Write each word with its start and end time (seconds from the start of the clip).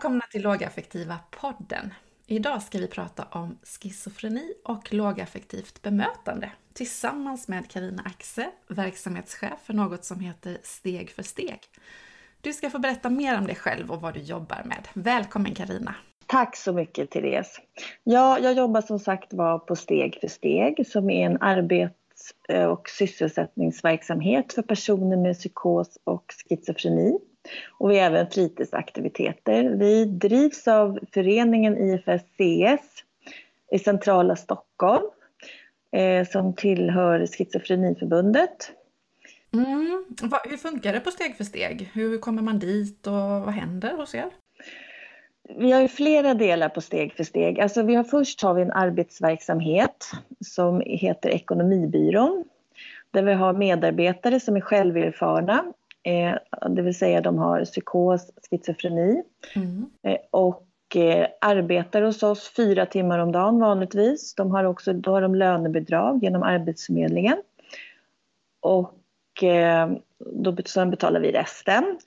Välkomna 0.00 0.24
till 0.30 0.42
Lågaffektiva 0.42 1.18
podden. 1.30 1.94
Idag 2.26 2.62
ska 2.62 2.78
vi 2.78 2.88
prata 2.88 3.24
om 3.30 3.58
schizofreni 3.62 4.54
och 4.64 4.92
lågaffektivt 4.92 5.82
bemötande 5.82 6.52
tillsammans 6.72 7.48
med 7.48 7.70
Karina 7.70 8.02
Axe, 8.02 8.50
verksamhetschef 8.68 9.60
för 9.64 9.74
något 9.74 10.04
som 10.04 10.20
heter 10.20 10.58
Steg 10.62 11.10
för 11.10 11.22
steg. 11.22 11.58
Du 12.40 12.52
ska 12.52 12.70
få 12.70 12.78
berätta 12.78 13.10
mer 13.10 13.38
om 13.38 13.46
dig 13.46 13.56
själv 13.56 13.90
och 13.90 14.00
vad 14.00 14.14
du 14.14 14.20
jobbar 14.20 14.62
med. 14.64 14.88
Välkommen 14.94 15.54
Karina! 15.54 15.94
Tack 16.26 16.56
så 16.56 16.72
mycket 16.72 17.10
Therese! 17.10 17.60
Ja, 18.04 18.38
jag 18.38 18.54
jobbar 18.54 18.80
som 18.80 18.98
sagt 18.98 19.32
var 19.32 19.58
på 19.58 19.76
Steg 19.76 20.18
för 20.20 20.28
steg 20.28 20.86
som 20.86 21.10
är 21.10 21.26
en 21.26 21.42
arbets 21.42 21.94
och 22.68 22.88
sysselsättningsverksamhet 22.88 24.52
för 24.52 24.62
personer 24.62 25.16
med 25.16 25.38
psykos 25.38 25.98
och 26.04 26.34
schizofreni 26.48 27.18
och 27.78 27.90
vi 27.90 27.98
har 27.98 28.06
även 28.06 28.30
fritidsaktiviteter. 28.30 29.64
Vi 29.64 30.04
drivs 30.04 30.68
av 30.68 30.98
föreningen 31.14 31.76
IFSCS 31.76 33.04
i 33.72 33.78
centrala 33.78 34.36
Stockholm 34.36 35.06
eh, 35.96 36.28
som 36.28 36.54
tillhör 36.54 37.26
Schizofreniförbundet. 37.26 38.72
Mm. 39.52 40.04
Hur 40.44 40.56
funkar 40.56 40.92
det 40.92 41.00
på 41.00 41.10
Steg 41.10 41.36
för 41.36 41.44
steg? 41.44 41.90
Hur 41.92 42.18
kommer 42.18 42.42
man 42.42 42.58
dit 42.58 43.06
och 43.06 43.12
vad 43.12 43.54
händer 43.54 43.96
hos 43.96 44.14
er? 44.14 44.30
Vi 45.58 45.72
har 45.72 45.80
ju 45.80 45.88
flera 45.88 46.34
delar 46.34 46.68
på 46.68 46.80
Steg 46.80 47.12
för 47.12 47.24
steg. 47.24 47.60
Alltså 47.60 47.82
vi 47.82 47.94
har, 47.94 48.04
först 48.04 48.42
har 48.42 48.54
vi 48.54 48.62
en 48.62 48.72
arbetsverksamhet 48.72 50.10
som 50.44 50.82
heter 50.86 51.30
Ekonomibyrån 51.30 52.44
där 53.10 53.22
vi 53.22 53.32
har 53.32 53.52
medarbetare 53.52 54.40
som 54.40 54.56
är 54.56 54.60
själverfarna 54.60 55.72
Eh, 56.02 56.34
det 56.70 56.82
vill 56.82 56.98
säga 56.98 57.20
de 57.20 57.38
har 57.38 57.64
psykos, 57.64 58.30
schizofreni 58.50 59.22
mm. 59.56 59.86
eh, 60.02 60.18
och 60.30 60.96
eh, 60.96 61.26
arbetar 61.40 62.02
hos 62.02 62.22
oss 62.22 62.52
fyra 62.56 62.86
timmar 62.86 63.18
om 63.18 63.32
dagen 63.32 63.60
vanligtvis. 63.60 64.34
De 64.34 64.50
har 64.50 64.64
också 64.64 64.92
då 64.92 65.10
har 65.10 65.22
de 65.22 65.34
lönebidrag 65.34 66.22
genom 66.22 66.42
Arbetsförmedlingen 66.42 67.42
och 68.60 69.42
eh, 69.42 69.90
då 70.18 70.52
betalar 70.52 71.20
vi 71.20 71.32
resten. 71.32 71.98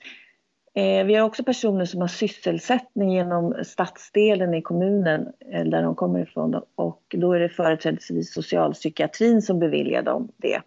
Vi 1.06 1.14
har 1.14 1.26
också 1.26 1.44
personer 1.44 1.84
som 1.84 2.00
har 2.00 2.08
sysselsättning 2.08 3.12
genom 3.12 3.54
stadsdelen 3.64 4.54
i 4.54 4.62
kommunen 4.62 5.32
där 5.64 5.82
de 5.82 5.94
kommer 5.94 6.20
ifrån 6.20 6.62
och 6.74 7.02
då 7.16 7.32
är 7.32 7.40
det 7.40 7.48
företrädesvis 7.48 8.34
socialpsykiatrin 8.34 9.42
som 9.42 9.58
beviljar 9.58 10.02
dem 10.02 10.28
det. 10.36 10.60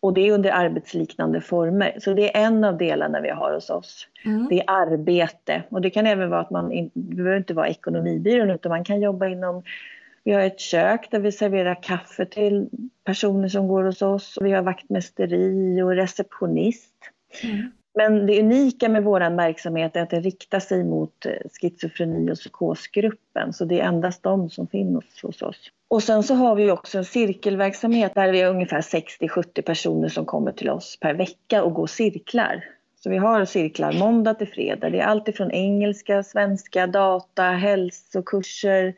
Och 0.00 0.14
det 0.14 0.28
är 0.28 0.32
under 0.32 0.50
arbetsliknande 0.50 1.40
former. 1.40 1.96
Så 2.00 2.14
det 2.14 2.36
är 2.36 2.46
en 2.46 2.64
av 2.64 2.78
delarna 2.78 3.20
vi 3.20 3.30
har 3.30 3.54
hos 3.54 3.70
oss. 3.70 4.08
Mm. 4.24 4.46
Det 4.50 4.60
är 4.60 4.64
arbete. 4.66 5.62
Och 5.68 5.80
det 5.80 5.90
kan 5.90 6.06
även 6.06 6.30
vara 6.30 6.40
att 6.40 6.50
man, 6.50 6.90
det 6.94 7.14
behöver 7.14 7.36
inte 7.36 7.54
vara 7.54 7.68
ekonomibyrån 7.68 8.50
utan 8.50 8.70
man 8.70 8.84
kan 8.84 9.00
jobba 9.00 9.26
inom 9.26 9.62
vi 10.24 10.32
har 10.32 10.40
ett 10.40 10.60
kök 10.60 11.10
där 11.10 11.18
vi 11.18 11.32
serverar 11.32 11.82
kaffe 11.82 12.26
till 12.26 12.68
personer 13.04 13.48
som 13.48 13.68
går 13.68 13.84
hos 13.84 14.02
oss. 14.02 14.36
Och 14.36 14.46
vi 14.46 14.52
har 14.52 14.62
vaktmästeri 14.62 15.82
och 15.82 15.96
receptionist. 15.96 16.94
Mm. 17.44 17.70
Men 17.98 18.26
det 18.26 18.40
unika 18.40 18.88
med 18.88 19.04
vår 19.04 19.36
verksamhet 19.36 19.96
är 19.96 20.02
att 20.02 20.10
den 20.10 20.22
riktar 20.22 20.60
sig 20.60 20.84
mot 20.84 21.26
eh, 21.26 21.32
schizofreni 21.60 22.32
och 22.32 22.36
psykosgruppen. 22.36 23.52
Så 23.52 23.64
det 23.64 23.80
är 23.80 23.84
endast 23.84 24.22
de 24.22 24.50
som 24.50 24.66
finns 24.66 25.04
hos 25.22 25.42
oss. 25.42 25.70
Och 25.88 26.02
sen 26.02 26.22
så 26.22 26.34
har 26.34 26.54
vi 26.54 26.70
också 26.70 26.98
en 26.98 27.04
cirkelverksamhet 27.04 28.14
där 28.14 28.32
vi 28.32 28.42
har 28.42 28.50
ungefär 28.50 28.80
60-70 28.80 29.62
personer 29.62 30.08
som 30.08 30.26
kommer 30.26 30.52
till 30.52 30.70
oss 30.70 30.98
per 31.00 31.14
vecka 31.14 31.62
och 31.62 31.74
går 31.74 31.86
cirklar. 31.86 32.64
Så 33.02 33.10
vi 33.10 33.16
har 33.16 33.44
cirklar 33.44 33.92
måndag 33.92 34.34
till 34.34 34.48
fredag. 34.48 34.90
Det 34.90 35.00
är 35.00 35.06
allt 35.06 35.28
ifrån 35.28 35.50
engelska, 35.50 36.22
svenska, 36.22 36.86
data, 36.86 37.42
hälsokurser, 37.42 38.94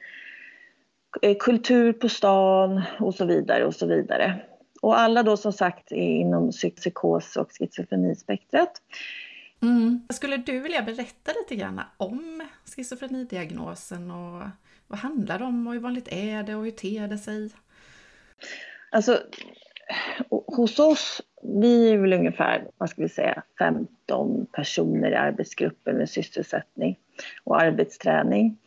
eh, 1.23 1.37
kultur 1.37 1.93
på 1.93 2.09
stan 2.09 2.83
och 2.99 3.15
så 3.15 3.25
vidare 3.25 3.67
och 3.67 3.75
så 3.75 3.87
vidare. 3.87 4.41
Och 4.81 4.99
alla 4.99 5.23
då 5.23 5.37
som 5.37 5.53
sagt 5.53 5.93
är 5.93 5.97
inom 5.97 6.51
psykos 6.51 7.37
och 7.37 7.51
schizofrenispektrat. 7.59 8.83
Mm. 9.63 10.07
Skulle 10.11 10.37
du 10.37 10.61
vilja 10.61 10.83
berätta 10.83 11.33
lite 11.33 11.57
grann 11.57 11.81
om 11.97 12.43
schizofrenidiagnosen 12.77 14.11
och 14.11 14.43
vad 14.87 14.99
handlar 14.99 15.39
det 15.39 15.45
om 15.45 15.67
och 15.67 15.73
hur 15.73 15.81
vanligt 15.81 16.09
är 16.11 16.43
det 16.43 16.55
och 16.55 16.65
hur 16.65 16.71
ter 16.71 17.09
det 17.09 17.19
sig? 17.19 17.51
Alltså, 18.91 19.19
hos 20.47 20.79
oss, 20.79 21.23
vi 21.43 21.91
är 21.91 21.99
väl 21.99 22.13
ungefär, 22.13 22.69
vad 22.79 22.91
ska 22.91 23.03
vi 23.03 23.09
säga, 23.09 23.43
15 23.59 24.47
personer 24.53 25.11
i 25.11 25.15
arbetsgruppen 25.15 25.97
med 25.97 26.11
sysselsättning 26.11 26.99
och 27.45 27.63
arbetsträning. 27.63 28.59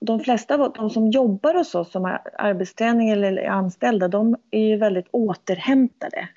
De 0.00 0.20
flesta 0.20 0.54
av 0.54 0.72
de 0.72 0.90
som 0.90 1.10
jobbar 1.10 1.54
hos 1.54 1.74
oss 1.74 1.90
som 1.90 2.04
har 2.04 2.20
arbetsträning 2.38 3.10
eller 3.10 3.36
är 3.36 3.48
anställda, 3.48 4.08
de 4.08 4.36
är 4.50 4.60
ju 4.60 4.76
väldigt 4.76 5.08
återhämtade. 5.10 6.28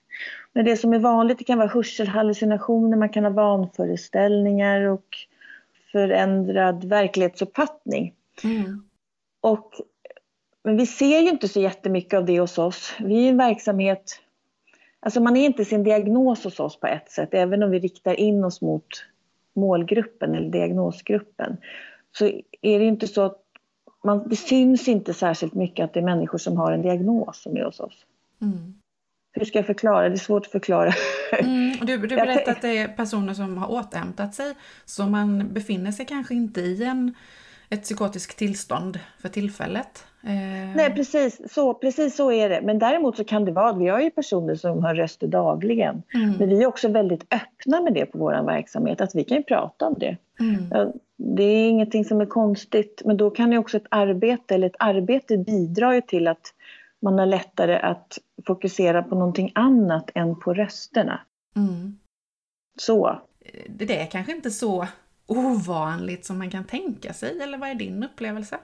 Men 0.53 0.65
det 0.65 0.77
som 0.77 0.93
är 0.93 0.99
vanligt 0.99 1.37
det 1.37 1.43
kan 1.43 1.57
vara 1.57 1.67
hörselhallucinationer, 1.67 2.97
man 2.97 3.09
kan 3.09 3.23
ha 3.23 3.31
vanföreställningar 3.31 4.81
och 4.81 5.05
förändrad 5.91 6.83
verklighetsuppfattning. 6.83 8.13
Mm. 8.43 8.83
Och, 9.41 9.71
men 10.63 10.77
vi 10.77 10.85
ser 10.85 11.19
ju 11.19 11.29
inte 11.29 11.47
så 11.47 11.59
jättemycket 11.59 12.17
av 12.17 12.25
det 12.25 12.39
hos 12.39 12.57
oss. 12.57 12.95
Vi 12.99 13.25
är 13.25 13.29
en 13.29 13.37
verksamhet... 13.37 14.21
Alltså 15.01 15.21
man 15.21 15.37
är 15.37 15.45
inte 15.45 15.65
sin 15.65 15.83
diagnos 15.83 16.43
hos 16.43 16.59
oss 16.59 16.79
på 16.79 16.87
ett 16.87 17.11
sätt, 17.11 17.29
även 17.31 17.63
om 17.63 17.71
vi 17.71 17.79
riktar 17.79 18.13
in 18.13 18.43
oss 18.43 18.61
mot 18.61 18.87
målgruppen 19.55 20.35
eller 20.35 20.49
diagnosgruppen. 20.49 21.57
Så 22.11 22.25
är 22.61 22.79
det 22.79 22.85
inte 22.85 23.07
så 23.07 23.21
att 23.21 23.38
man, 24.03 24.29
det 24.29 24.35
syns 24.35 24.87
inte 24.87 25.13
särskilt 25.13 25.53
mycket 25.53 25.83
att 25.83 25.93
det 25.93 25.99
är 25.99 26.03
människor 26.03 26.37
som 26.37 26.57
har 26.57 26.71
en 26.71 26.81
diagnos 26.81 27.41
som 27.41 27.57
är 27.57 27.63
hos 27.63 27.79
oss. 27.79 28.05
Mm. 28.41 28.73
Hur 29.31 29.45
ska 29.45 29.59
jag 29.59 29.65
förklara? 29.65 30.09
Det 30.09 30.15
är 30.15 30.17
svårt 30.17 30.45
att 30.45 30.51
förklara. 30.51 30.93
Mm, 31.39 31.77
du, 31.81 31.97
du 31.97 32.15
berättade 32.15 32.51
att 32.51 32.61
det 32.61 32.77
är 32.77 32.87
personer 32.87 33.33
som 33.33 33.57
har 33.57 33.71
återhämtat 33.71 34.35
sig, 34.35 34.53
så 34.85 35.03
man 35.03 35.53
befinner 35.53 35.91
sig 35.91 36.05
kanske 36.05 36.33
inte 36.33 36.61
i 36.61 36.83
en 36.83 37.15
ett 37.69 37.83
psykotiskt 37.83 38.37
tillstånd 38.37 38.99
för 39.19 39.29
tillfället. 39.29 40.05
Eh... 40.23 40.75
Nej, 40.75 40.93
precis 40.95 41.53
så, 41.53 41.73
precis 41.73 42.15
så 42.15 42.31
är 42.31 42.49
det. 42.49 42.61
Men 42.63 42.79
däremot 42.79 43.17
så 43.17 43.23
kan 43.23 43.45
det 43.45 43.51
vara, 43.51 43.73
vi 43.73 43.87
har 43.87 43.99
ju 43.99 44.09
personer 44.09 44.55
som 44.55 44.83
har 44.83 44.95
röster 44.95 45.27
dagligen. 45.27 46.03
Mm. 46.13 46.31
Men 46.31 46.49
vi 46.49 46.63
är 46.63 46.67
också 46.67 46.87
väldigt 46.87 47.33
öppna 47.33 47.81
med 47.81 47.93
det 47.93 48.05
på 48.05 48.17
vår 48.17 48.45
verksamhet, 48.45 49.01
att 49.01 49.15
vi 49.15 49.23
kan 49.23 49.37
ju 49.37 49.43
prata 49.43 49.87
om 49.87 49.95
det. 49.99 50.17
Mm. 50.39 50.91
Det 51.21 51.43
är 51.43 51.69
ingenting 51.69 52.05
som 52.05 52.21
är 52.21 52.25
konstigt, 52.25 53.01
men 53.05 53.17
då 53.17 53.29
kan 53.29 53.51
ju 53.51 53.57
också 53.57 53.77
ett 53.77 53.87
arbete, 53.91 54.55
eller 54.55 54.67
ett 54.67 54.75
arbete 54.79 55.37
bidrar 55.37 55.93
ju 55.93 56.01
till 56.01 56.27
att 56.27 56.53
man 57.01 57.19
har 57.19 57.25
lättare 57.25 57.75
att 57.75 58.17
fokusera 58.47 59.03
på 59.03 59.15
någonting 59.15 59.51
annat 59.55 60.09
än 60.15 60.39
på 60.39 60.53
rösterna. 60.53 61.21
Mm. 61.55 61.99
Så. 62.79 63.21
Det 63.69 64.01
är 64.01 64.05
kanske 64.05 64.35
inte 64.35 64.51
så 64.51 64.87
ovanligt 65.27 66.25
som 66.25 66.37
man 66.37 66.49
kan 66.49 66.63
tänka 66.63 67.13
sig, 67.13 67.41
eller 67.41 67.57
vad 67.57 67.69
är 67.69 67.75
din 67.75 68.03
upplevelse? 68.03 68.59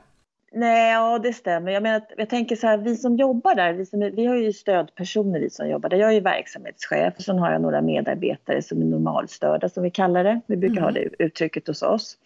Nej, 0.58 0.92
ja 0.92 1.20
det 1.20 1.34
stämmer. 1.34 1.72
Jag, 1.72 1.84
menar, 1.84 2.02
jag 2.18 2.30
tänker 2.30 2.56
så 2.56 2.68
här, 2.68 2.78
vi 2.78 2.96
som 2.96 3.16
jobbar 3.16 3.56
där, 3.56 3.74
vi, 3.74 3.86
som 3.86 4.00
vi 4.00 4.26
har 4.26 4.36
ju 4.36 4.54
stödpersoner 4.54 5.40
vi 5.40 5.50
som 5.50 5.70
jobbar 5.70 5.90
där. 5.90 5.98
Jag 5.98 6.14
är 6.14 6.22
verksamhetschef 6.22 7.14
och 7.18 7.24
sen 7.24 7.40
har 7.40 7.52
jag 7.52 7.62
några 7.62 7.82
medarbetare 7.82 8.62
som 8.62 8.82
är 8.82 8.86
normalstörda 8.86 9.70
som 9.70 9.84
vi 9.84 9.92
kallar 9.92 10.24
det. 10.24 10.42
Vi 10.48 10.58
brukar 10.58 10.78
mm. 10.78 10.84
ha 10.84 10.92
det 10.92 11.10
uttrycket 11.20 11.68
hos 11.68 11.82
oss. 11.82 12.18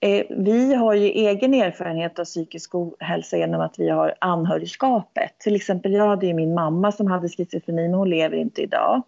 Eh, 0.00 0.26
vi 0.30 0.74
har 0.74 0.94
ju 0.94 1.06
egen 1.06 1.54
erfarenhet 1.54 2.18
av 2.18 2.24
psykisk 2.24 2.74
ohälsa 2.74 3.36
genom 3.36 3.60
att 3.60 3.78
vi 3.78 3.88
har 3.88 4.14
anhörigskapet. 4.18 5.38
Till 5.38 5.56
exempel 5.56 5.92
jag 5.92 6.08
hade 6.08 6.26
ju 6.26 6.34
min 6.34 6.54
mamma 6.54 6.92
som 6.92 7.06
hade 7.06 7.28
schizofreni 7.28 7.82
men 7.82 7.94
hon 7.94 8.10
lever 8.10 8.36
inte 8.36 8.62
idag. 8.62 9.02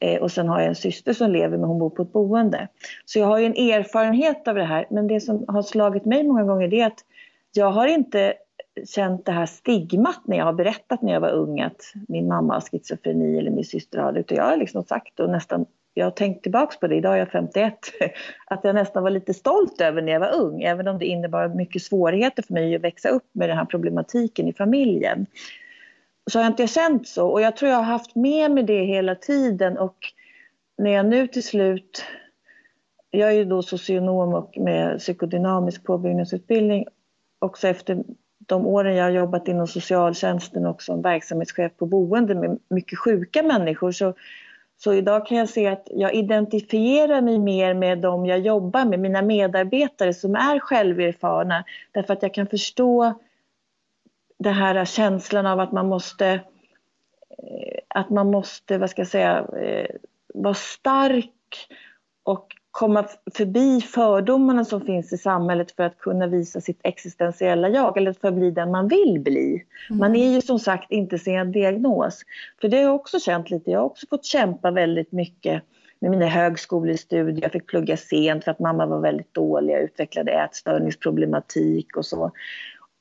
Eh, 0.00 0.22
och 0.22 0.32
sen 0.32 0.48
har 0.48 0.60
jag 0.60 0.68
en 0.68 0.74
syster 0.74 1.12
som 1.12 1.30
lever 1.30 1.58
men 1.58 1.68
hon 1.68 1.78
bor 1.78 1.90
på 1.90 2.02
ett 2.02 2.12
boende. 2.12 2.68
Så 3.04 3.18
jag 3.18 3.26
har 3.26 3.38
ju 3.38 3.46
en 3.46 3.56
erfarenhet 3.56 4.48
av 4.48 4.54
det 4.54 4.64
här. 4.64 4.86
Men 4.90 5.06
det 5.06 5.20
som 5.20 5.44
har 5.48 5.62
slagit 5.62 6.04
mig 6.04 6.22
många 6.22 6.44
gånger 6.44 6.74
är 6.74 6.86
att 6.86 7.04
jag 7.56 7.70
har 7.70 7.86
inte 7.86 8.34
känt 8.94 9.26
det 9.26 9.32
här 9.32 9.46
stigmat 9.46 10.20
när 10.24 10.36
jag 10.36 10.44
har 10.44 10.52
berättat 10.52 11.02
när 11.02 11.12
jag 11.12 11.20
var 11.20 11.30
ung 11.30 11.60
att 11.60 11.92
min 12.08 12.28
mamma 12.28 12.54
har 12.54 12.60
schizofreni 12.60 13.38
eller 13.38 13.50
min 13.50 13.64
syster 13.64 13.98
har 13.98 14.12
det. 14.12 14.20
Utan 14.20 14.36
jag 14.36 14.44
har 14.44 14.56
liksom 14.56 14.84
sagt 14.84 15.20
och 15.20 15.30
nästan, 15.30 15.66
jag 15.94 16.06
har 16.06 16.10
tänkt 16.10 16.42
tillbaks 16.42 16.80
på 16.80 16.86
det, 16.86 16.96
idag 16.96 17.14
är 17.14 17.18
jag 17.18 17.30
51, 17.30 17.74
att 18.46 18.64
jag 18.64 18.74
nästan 18.74 19.02
var 19.02 19.10
lite 19.10 19.34
stolt 19.34 19.80
över 19.80 20.02
när 20.02 20.12
jag 20.12 20.20
var 20.20 20.34
ung. 20.34 20.62
Även 20.62 20.88
om 20.88 20.98
det 20.98 21.06
innebar 21.06 21.48
mycket 21.48 21.82
svårigheter 21.82 22.42
för 22.42 22.54
mig 22.54 22.76
att 22.76 22.82
växa 22.82 23.08
upp 23.08 23.28
med 23.32 23.48
den 23.48 23.56
här 23.56 23.64
problematiken 23.64 24.48
i 24.48 24.52
familjen 24.52 25.26
så 26.30 26.38
har 26.38 26.44
jag 26.44 26.50
inte 26.50 26.66
känt 26.66 27.08
så. 27.08 27.28
Och 27.28 27.40
jag 27.40 27.56
tror 27.56 27.70
jag 27.70 27.78
har 27.78 27.84
haft 27.84 28.14
med 28.14 28.50
mig 28.50 28.64
det 28.64 28.84
hela 28.84 29.14
tiden. 29.14 29.78
Och 29.78 29.96
när 30.78 30.90
jag 30.90 31.06
nu 31.06 31.26
till 31.26 31.42
slut... 31.42 32.04
Jag 33.14 33.28
är 33.28 33.34
ju 33.34 33.44
då 33.44 33.62
socionom 33.62 34.34
och 34.34 34.58
med 34.58 34.98
psykodynamisk 34.98 35.84
påbyggnadsutbildning. 35.84 36.86
Också 37.42 37.68
efter 37.68 38.04
de 38.38 38.66
åren 38.66 38.96
jag 38.96 39.04
har 39.04 39.10
jobbat 39.10 39.48
inom 39.48 39.66
socialtjänsten 39.66 40.66
och 40.66 40.82
som 40.82 41.02
verksamhetschef 41.02 41.72
på 41.76 41.86
boende 41.86 42.34
med 42.34 42.58
mycket 42.68 42.98
sjuka 42.98 43.42
människor 43.42 43.92
så, 43.92 44.14
Så 44.76 44.94
idag 44.94 45.26
kan 45.26 45.38
jag 45.38 45.48
se 45.48 45.66
att 45.66 45.88
jag 45.90 46.14
identifierar 46.14 47.20
mig 47.20 47.38
mer 47.38 47.74
med 47.74 47.98
dem 47.98 48.26
jag 48.26 48.38
jobbar 48.38 48.84
med, 48.84 49.00
mina 49.00 49.22
medarbetare 49.22 50.14
som 50.14 50.34
är 50.34 50.58
själverfarna. 50.58 51.64
Därför 51.92 52.12
att 52.12 52.22
jag 52.22 52.34
kan 52.34 52.46
förstå 52.46 53.14
den 54.38 54.54
här 54.54 54.84
känslan 54.84 55.46
av 55.46 55.60
att 55.60 55.72
man 55.72 55.88
måste, 55.88 56.26
eh, 57.38 57.78
att 57.88 58.10
man 58.10 58.30
måste, 58.30 58.78
vad 58.78 58.90
ska 58.90 59.00
jag 59.00 59.08
säga, 59.08 59.38
eh, 59.38 59.96
vara 60.34 60.54
stark 60.54 61.68
och 62.22 62.46
komma 62.72 63.04
förbi 63.34 63.80
fördomarna 63.80 64.64
som 64.64 64.80
finns 64.80 65.12
i 65.12 65.18
samhället 65.18 65.72
för 65.72 65.82
att 65.82 65.98
kunna 65.98 66.26
visa 66.26 66.60
sitt 66.60 66.80
existentiella 66.82 67.68
jag 67.68 67.96
eller 67.96 68.12
för 68.12 68.28
att 68.28 68.34
bli 68.34 68.50
den 68.50 68.70
man 68.70 68.88
vill 68.88 69.20
bli. 69.20 69.64
Mm. 69.90 69.98
Man 69.98 70.16
är 70.16 70.34
ju 70.34 70.40
som 70.40 70.58
sagt 70.58 70.90
inte 70.90 71.18
sin 71.18 71.52
diagnos. 71.52 72.22
För 72.60 72.68
det 72.68 72.76
har 72.76 72.84
jag 72.84 72.94
också 72.94 73.20
känt 73.20 73.50
lite, 73.50 73.70
jag 73.70 73.78
har 73.78 73.86
också 73.86 74.06
fått 74.10 74.24
kämpa 74.24 74.70
väldigt 74.70 75.12
mycket 75.12 75.62
med 76.00 76.10
mina 76.10 76.26
högskolestudier, 76.26 77.42
jag 77.42 77.52
fick 77.52 77.66
plugga 77.66 77.96
sent 77.96 78.44
för 78.44 78.50
att 78.50 78.58
mamma 78.58 78.86
var 78.86 79.00
väldigt 79.00 79.34
dålig, 79.34 79.74
jag 79.74 79.82
utvecklade 79.82 80.32
ätstörningsproblematik 80.32 81.96
och 81.96 82.06
så. 82.06 82.32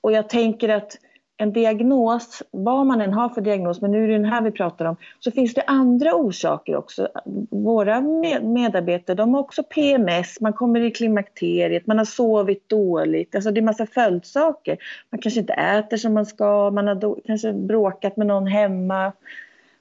Och 0.02 0.12
jag 0.12 0.30
tänker 0.30 0.70
att 0.70 0.98
en 1.42 1.52
diagnos, 1.54 2.44
vad 2.52 2.86
man 2.86 3.02
än 3.02 3.14
har 3.14 3.30
för 3.30 3.42
diagnos, 3.42 3.82
men 3.82 3.92
nu 3.92 4.04
är 4.04 4.08
det 4.08 4.14
den 4.14 4.26
här 4.26 4.42
vi 4.42 4.52
pratar 4.52 4.86
om, 4.86 4.96
så 5.20 5.32
finns 5.32 5.54
det 5.54 5.62
andra 5.62 6.16
orsaker 6.16 6.76
också. 6.76 7.08
Våra 7.50 8.02
medarbetare, 8.42 9.16
de 9.16 9.34
har 9.34 9.42
också 9.42 9.64
PMS, 9.64 10.42
man 10.42 10.54
kommer 10.54 10.80
i 10.80 10.92
klimakteriet, 10.92 11.88
man 11.88 11.98
har 11.98 12.06
sovit 12.06 12.70
dåligt, 12.70 13.36
alltså 13.36 13.52
det 13.52 13.60
är 13.60 13.62
massa 13.62 13.86
följdsaker. 13.86 14.78
Man 15.10 15.22
kanske 15.22 15.40
inte 15.40 15.54
äter 15.54 15.98
som 15.98 16.14
man 16.14 16.26
ska, 16.26 16.72
man 16.72 16.88
har 16.88 17.26
kanske 17.26 17.54
bråkat 17.54 18.18
med 18.18 18.28
någon 18.28 18.48
hemma. 18.48 19.12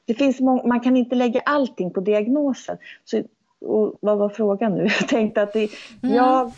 Det 0.05 0.15
finns 0.15 0.41
man 0.41 0.81
kan 0.81 0.97
inte 0.97 1.15
lägga 1.15 1.41
allting 1.41 1.91
på 1.91 2.01
diagnosen. 2.01 2.77
Så 3.05 3.23
och 3.61 3.99
vad 4.01 4.19
var 4.19 4.29
frågan 4.29 4.75
nu? 4.75 4.83
Jag 5.01 5.09
tänkte 5.09 5.43
att 5.43 5.53
det, 5.53 5.71
mm. 6.03 6.15
jag... 6.15 6.53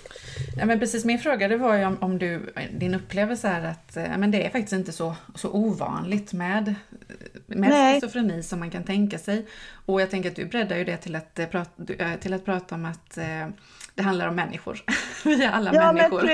Ja, 0.57 0.65
men 0.67 0.79
precis, 0.79 1.05
min 1.05 1.19
fråga 1.19 1.49
det 1.49 1.57
var 1.57 1.77
ju 1.77 1.85
om, 1.85 1.97
om 2.01 2.19
du, 2.19 2.53
din 2.73 2.95
upplevelse 2.95 3.49
är 3.49 3.65
att 3.65 3.93
ja, 4.11 4.19
men 4.19 4.31
det 4.31 4.47
är 4.47 4.51
faktiskt 4.51 4.73
inte 4.73 4.93
så, 4.93 5.15
så 5.35 5.51
ovanligt 5.51 6.33
med, 6.33 6.75
med 7.47 7.95
schizofreni 7.95 8.43
som 8.43 8.59
man 8.59 8.71
kan 8.71 8.85
tänka 8.85 9.19
sig. 9.19 9.47
Och 9.87 10.01
jag 10.01 10.11
tänker 10.11 10.31
att 10.31 10.37
du 10.37 10.45
breddar 10.45 10.77
ju 10.77 10.85
det 10.85 10.97
till 10.97 11.17
att, 11.17 11.39
eh, 11.39 11.47
prata, 11.47 11.93
eh, 11.99 12.15
till 12.21 12.33
att 12.33 12.45
prata 12.45 12.75
om 12.75 12.85
att 12.85 13.19
eh, 13.19 13.49
det 13.95 14.03
handlar 14.03 14.29
om 14.29 14.35
människor. 14.35 14.85
Vi 15.25 15.45
är 15.45 15.51
alla 15.51 15.75
ja, 15.75 15.93
människor. 15.93 16.31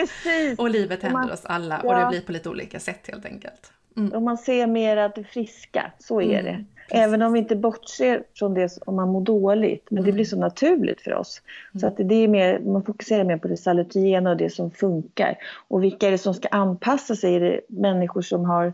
Och 0.59 0.71
livet 0.71 1.03
händer 1.03 1.21
man, 1.21 1.31
oss 1.31 1.45
alla 1.45 1.81
ja. 1.85 1.89
och 1.89 2.01
det 2.01 2.09
blir 2.09 2.21
på 2.21 2.33
lite 2.33 2.49
olika 2.49 2.81
sätt 2.81 3.09
helt 3.13 3.27
enkelt. 3.27 3.73
Mm. 3.97 4.13
Och 4.13 4.23
man 4.23 4.39
ser 4.39 4.67
mer 4.67 4.97
att 4.97 5.15
det 5.15 5.25
friska, 5.25 5.93
så 5.99 6.21
är 6.21 6.41
mm. 6.41 6.45
det. 6.45 6.65
Även 6.91 7.23
om 7.23 7.33
vi 7.33 7.39
inte 7.39 7.57
bortser 7.57 8.23
från 8.35 8.55
det 8.55 8.79
om 8.87 8.97
man 8.97 9.09
mår 9.09 9.21
dåligt. 9.21 9.91
Men 9.91 9.99
mm. 9.99 10.07
det 10.07 10.13
blir 10.13 10.25
så 10.25 10.39
naturligt 10.39 11.01
för 11.01 11.15
oss. 11.15 11.43
Mm. 11.73 11.81
Så 11.81 11.87
att 11.87 12.09
det 12.09 12.15
är 12.15 12.29
mer, 12.29 12.59
man 12.59 12.83
fokuserar 12.83 13.25
mer 13.25 13.37
på 13.37 13.49
det 13.49 13.57
salutogena 13.57 14.31
och 14.31 14.37
det 14.37 14.51
som 14.51 14.71
funkar. 14.71 15.39
Och 15.69 15.85
vilka 15.85 16.07
är 16.07 16.11
det 16.11 16.19
som 16.19 16.35
ska 16.35 16.49
anpassa 16.49 17.17
sig? 17.17 17.35
Är 17.35 17.41
det 17.41 17.61
människor 17.69 18.23
som 18.23 18.45
har 18.45 18.73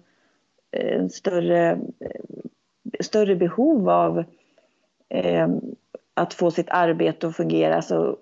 eh, 0.71 1.01
en 1.01 1.11
större, 1.11 1.71
eh, 2.01 2.21
större 3.01 3.37
behov 3.37 3.89
av 3.89 4.25
eh, 5.09 5.49
att 6.15 6.35
få 6.35 6.51
sitt 6.51 6.71
arbete 6.71 7.27
att 7.27 7.37
fungera, 7.37 7.77
alltså 7.77 8.17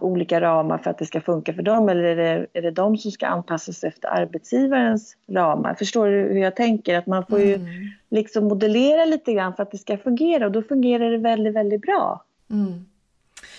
olika 0.00 0.40
ramar 0.40 0.78
för 0.78 0.90
att 0.90 0.98
det 0.98 1.06
ska 1.06 1.20
funka 1.20 1.54
för 1.54 1.62
dem 1.62 1.88
eller 1.88 2.02
är 2.02 2.16
det, 2.16 2.46
är 2.52 2.62
det 2.62 2.70
de 2.70 2.96
som 2.96 3.10
ska 3.10 3.26
anpassa 3.26 3.72
sig 3.72 3.88
efter 3.88 4.08
arbetsgivarens 4.08 5.16
ramar? 5.30 5.74
Förstår 5.74 6.06
du 6.06 6.12
hur 6.12 6.40
jag 6.40 6.56
tänker? 6.56 6.98
Att 6.98 7.06
man 7.06 7.26
får 7.26 7.40
ju 7.40 7.54
mm. 7.54 7.68
liksom 8.10 8.44
modellera 8.44 9.04
lite 9.04 9.32
grann 9.32 9.54
för 9.54 9.62
att 9.62 9.70
det 9.70 9.78
ska 9.78 9.98
fungera 9.98 10.46
och 10.46 10.52
då 10.52 10.62
fungerar 10.62 11.10
det 11.10 11.18
väldigt, 11.18 11.54
väldigt 11.54 11.82
bra. 11.82 12.24
Mm. 12.50 12.86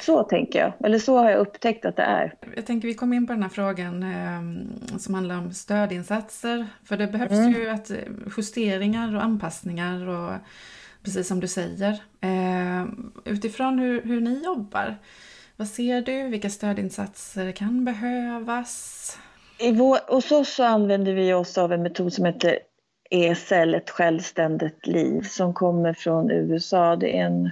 Så 0.02 0.24
tänker 0.24 0.60
jag, 0.60 0.74
eller 0.84 1.00
så 1.00 1.18
har 1.18 1.30
jag 1.30 1.40
upptäckt 1.40 1.86
att 1.86 1.96
det 1.96 2.04
är. 2.04 2.34
Jag 2.56 2.66
tänker 2.66 2.88
vi 2.88 2.94
kom 2.94 3.14
in 3.14 3.28
på 3.28 3.34
den 3.34 3.44
här 3.44 3.50
frågan 3.50 4.04
eh, 4.04 4.98
som 4.98 5.14
handlar 5.14 5.38
om 5.38 5.54
stödinsatser. 5.54 6.68
För 6.84 6.98
det 6.98 7.08
behövs 7.08 7.32
mm. 7.32 7.54
ju 7.54 7.70
att 7.70 7.92
justeringar 8.38 9.16
och 9.16 9.24
anpassningar 9.24 10.08
och 10.08 10.34
precis 11.06 11.28
som 11.28 11.40
du 11.40 11.48
säger. 11.48 11.92
Eh, 12.22 12.86
utifrån 13.26 13.80
hur, 13.80 14.02
hur 14.02 14.22
ni 14.22 14.44
jobbar, 14.44 14.96
vad 15.58 15.68
ser 15.68 16.02
du? 16.02 16.28
Vilka 16.28 16.50
stödinsatser 16.50 17.52
kan 17.52 17.86
behövas? 17.86 19.18
I 19.60 19.72
vår, 19.72 20.14
hos 20.14 20.32
oss 20.32 20.56
så 20.56 20.64
använder 20.64 21.14
vi 21.14 21.34
oss 21.34 21.58
av 21.58 21.74
en 21.74 21.84
metod 21.84 22.14
som 22.14 22.26
heter 22.26 22.60
ESL, 23.10 23.76
ett 23.76 23.90
självständigt 23.90 24.88
liv, 24.88 25.22
som 25.22 25.54
kommer 25.54 25.94
från 25.94 26.32
USA. 26.32 26.96
Det 26.96 27.18
är 27.18 27.26
en 27.26 27.50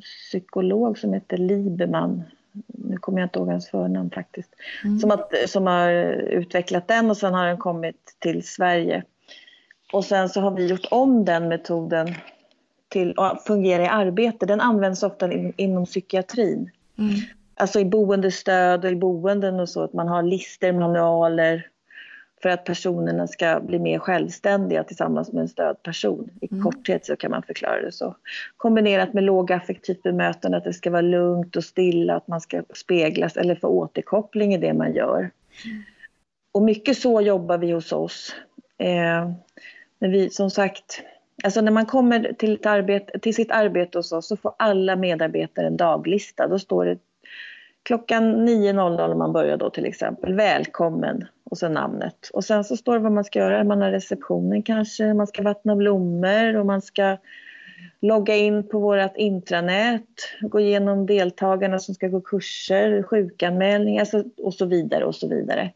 psykolog 0.00 0.98
som 0.98 1.12
heter 1.12 1.36
Lieberman. 1.36 2.22
Nu 2.66 2.96
kommer 2.96 3.20
jag 3.20 3.26
inte 3.26 3.38
ihåg 3.38 3.48
hans 3.48 3.68
förnamn 3.68 4.10
faktiskt. 4.10 4.50
Mm. 4.84 4.98
Som, 4.98 5.10
att, 5.10 5.32
som 5.46 5.66
har 5.66 5.90
utvecklat 6.12 6.88
den 6.88 7.10
och 7.10 7.16
sen 7.16 7.34
har 7.34 7.46
den 7.46 7.58
kommit 7.58 8.16
till 8.18 8.46
Sverige. 8.46 9.02
Och 9.92 10.04
sen 10.04 10.28
så 10.28 10.40
har 10.40 10.50
vi 10.50 10.66
gjort 10.66 10.86
om 10.90 11.24
den 11.24 11.48
metoden 11.48 12.14
till 12.88 13.14
att 13.16 13.44
fungera 13.44 13.82
i 13.82 13.86
arbete, 13.86 14.46
den 14.46 14.60
används 14.60 15.02
ofta 15.02 15.32
in, 15.32 15.52
inom 15.56 15.84
psykiatrin. 15.84 16.70
Mm. 16.98 17.14
Alltså 17.54 17.80
i 17.80 17.84
boendestöd 17.84 18.84
och 18.84 18.90
i 18.90 18.96
boenden 18.96 19.60
och 19.60 19.68
så, 19.68 19.82
att 19.82 19.92
man 19.92 20.08
har 20.08 20.22
listor, 20.22 20.72
manualer 20.72 21.66
för 22.42 22.48
att 22.48 22.64
personerna 22.64 23.26
ska 23.26 23.60
bli 23.60 23.78
mer 23.78 23.98
självständiga 23.98 24.84
tillsammans 24.84 25.32
med 25.32 25.40
en 25.40 25.48
stödperson. 25.48 26.30
I 26.40 26.48
mm. 26.52 26.64
korthet 26.64 27.06
så 27.06 27.16
kan 27.16 27.30
man 27.30 27.42
förklara 27.42 27.80
det 27.82 27.92
så. 27.92 28.16
Kombinerat 28.56 29.12
med 29.12 29.24
lågaffektivt 29.24 30.02
bemötande, 30.02 30.58
att 30.58 30.64
det 30.64 30.72
ska 30.72 30.90
vara 30.90 31.02
lugnt 31.02 31.56
och 31.56 31.64
stilla, 31.64 32.16
att 32.16 32.28
man 32.28 32.40
ska 32.40 32.62
speglas 32.74 33.36
eller 33.36 33.54
få 33.54 33.68
återkoppling 33.68 34.54
i 34.54 34.58
det 34.58 34.72
man 34.74 34.94
gör. 34.94 35.18
Mm. 35.18 35.82
Och 36.52 36.62
mycket 36.62 36.98
så 36.98 37.20
jobbar 37.20 37.58
vi 37.58 37.70
hos 37.70 37.92
oss. 37.92 38.34
Eh, 38.78 39.30
men 39.98 40.10
vi, 40.10 40.30
som 40.30 40.50
sagt, 40.50 41.02
Alltså 41.44 41.60
när 41.60 41.72
man 41.72 41.86
kommer 41.86 42.32
till, 42.32 42.54
ett 42.54 42.66
arbete, 42.66 43.18
till 43.18 43.34
sitt 43.34 43.50
arbete 43.50 43.98
hos 43.98 44.12
oss 44.12 44.28
så 44.28 44.36
får 44.36 44.54
alla 44.58 44.96
medarbetare 44.96 45.66
en 45.66 45.76
daglista. 45.76 46.46
Då 46.46 46.58
står 46.58 46.84
det 46.84 46.98
klockan 47.82 48.48
9.00 48.48 49.12
om 49.12 49.18
man 49.18 49.32
börjar 49.32 49.56
då 49.56 49.70
till 49.70 49.86
exempel, 49.86 50.34
välkommen 50.34 51.24
och 51.50 51.58
sen 51.58 51.72
namnet. 51.72 52.30
Och 52.32 52.44
sen 52.44 52.64
så 52.64 52.76
står 52.76 52.92
det 52.92 52.98
vad 52.98 53.12
man 53.12 53.24
ska 53.24 53.38
göra, 53.38 53.64
man 53.64 53.82
har 53.82 53.90
receptionen 53.90 54.62
kanske, 54.62 55.14
man 55.14 55.26
ska 55.26 55.42
vattna 55.42 55.76
blommor 55.76 56.56
och 56.56 56.66
man 56.66 56.82
ska 56.82 57.16
logga 58.00 58.36
in 58.36 58.68
på 58.68 58.78
vårt 58.78 59.16
intranät, 59.16 60.02
gå 60.40 60.60
igenom 60.60 61.06
deltagarna 61.06 61.78
som 61.78 61.94
ska 61.94 62.08
gå 62.08 62.20
kurser, 62.20 63.02
sjukanmälningar 63.02 64.00
alltså, 64.00 64.24
och 64.36 64.54
så 64.54 64.66
vidare 64.66 65.04
och 65.04 65.14
så 65.14 65.28
vidare. 65.28 65.70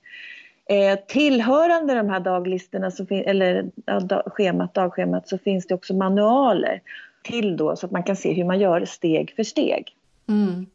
Eh, 0.69 0.99
tillhörande 1.09 1.95
de 1.95 2.09
här 2.09 2.21
daglistorna, 2.21 2.90
så 2.90 3.07
eller 3.11 3.71
ja, 3.85 4.23
schemat, 4.26 4.75
dagschemat, 4.75 5.28
så 5.28 5.38
finns 5.38 5.66
det 5.66 5.75
också 5.75 5.95
manualer 5.95 6.81
till 7.23 7.57
då 7.57 7.76
så 7.76 7.87
att 7.87 7.92
man 7.92 8.02
kan 8.02 8.16
se 8.16 8.33
hur 8.33 8.45
man 8.45 8.61
gör 8.61 8.85
steg 8.85 9.33
för 9.37 9.42
steg. 9.42 9.97
Mm. 10.28 10.66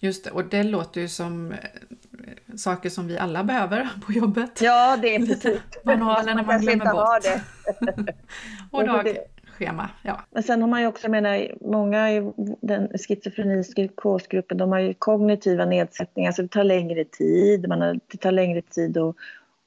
Just 0.00 0.24
det, 0.24 0.30
och 0.30 0.44
det 0.44 0.62
låter 0.62 1.00
ju 1.00 1.08
som 1.08 1.52
eh, 1.52 1.58
saker 2.56 2.90
som 2.90 3.06
vi 3.06 3.18
alla 3.18 3.44
behöver 3.44 3.88
på 4.06 4.12
jobbet. 4.12 4.60
Ja, 4.62 4.96
det 5.02 5.14
är 5.14 5.26
precis. 5.26 5.60
Manualer 5.84 6.34
när 6.34 6.44
man 6.44 6.60
glömmer 6.60 6.92
bort. 6.92 7.22
Det. 7.22 8.14
och 8.70 8.82
dagschema, 9.58 9.88
ja. 10.02 10.20
Men 10.30 10.42
sen 10.42 10.60
har 10.60 10.68
man 10.68 10.80
ju 10.80 10.86
också, 10.86 11.04
jag 11.04 11.10
menar, 11.10 11.54
många 11.60 12.12
i 12.12 12.32
den 12.60 12.88
schizofreni 12.88 13.62
psykosgruppen, 13.62 14.58
de 14.58 14.72
har 14.72 14.78
ju 14.78 14.94
kognitiva 14.94 15.64
nedsättningar, 15.64 16.32
så 16.32 16.42
det 16.42 16.48
tar 16.48 16.64
längre 16.64 17.04
tid, 17.04 17.68
man 17.68 17.80
har, 17.80 18.00
det 18.12 18.18
tar 18.18 18.32
längre 18.32 18.62
tid 18.62 18.98
att 18.98 19.16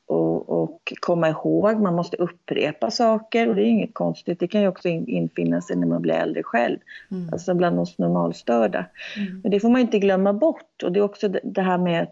och, 0.09 0.61
och, 0.61 0.93
komma 0.99 1.29
ihåg. 1.29 1.81
Man 1.81 1.95
måste 1.95 2.17
upprepa 2.17 2.91
saker 2.91 3.49
och 3.49 3.55
det 3.55 3.61
är 3.61 3.65
inget 3.65 3.93
konstigt. 3.93 4.39
Det 4.39 4.47
kan 4.47 4.61
ju 4.61 4.67
också 4.67 4.87
infinna 4.87 5.61
sig 5.61 5.75
när 5.75 5.87
man 5.87 6.01
blir 6.01 6.13
äldre 6.13 6.43
själv, 6.43 6.77
mm. 7.11 7.29
alltså 7.31 7.53
bland 7.53 7.79
oss 7.79 7.97
normalstörda. 7.97 8.85
Mm. 9.17 9.39
Men 9.41 9.51
det 9.51 9.59
får 9.59 9.69
man 9.69 9.81
inte 9.81 9.99
glömma 9.99 10.33
bort. 10.33 10.83
Och 10.83 10.91
det 10.91 10.99
är 10.99 11.03
också 11.03 11.27
det 11.27 11.61
här 11.61 11.77
med 11.77 12.07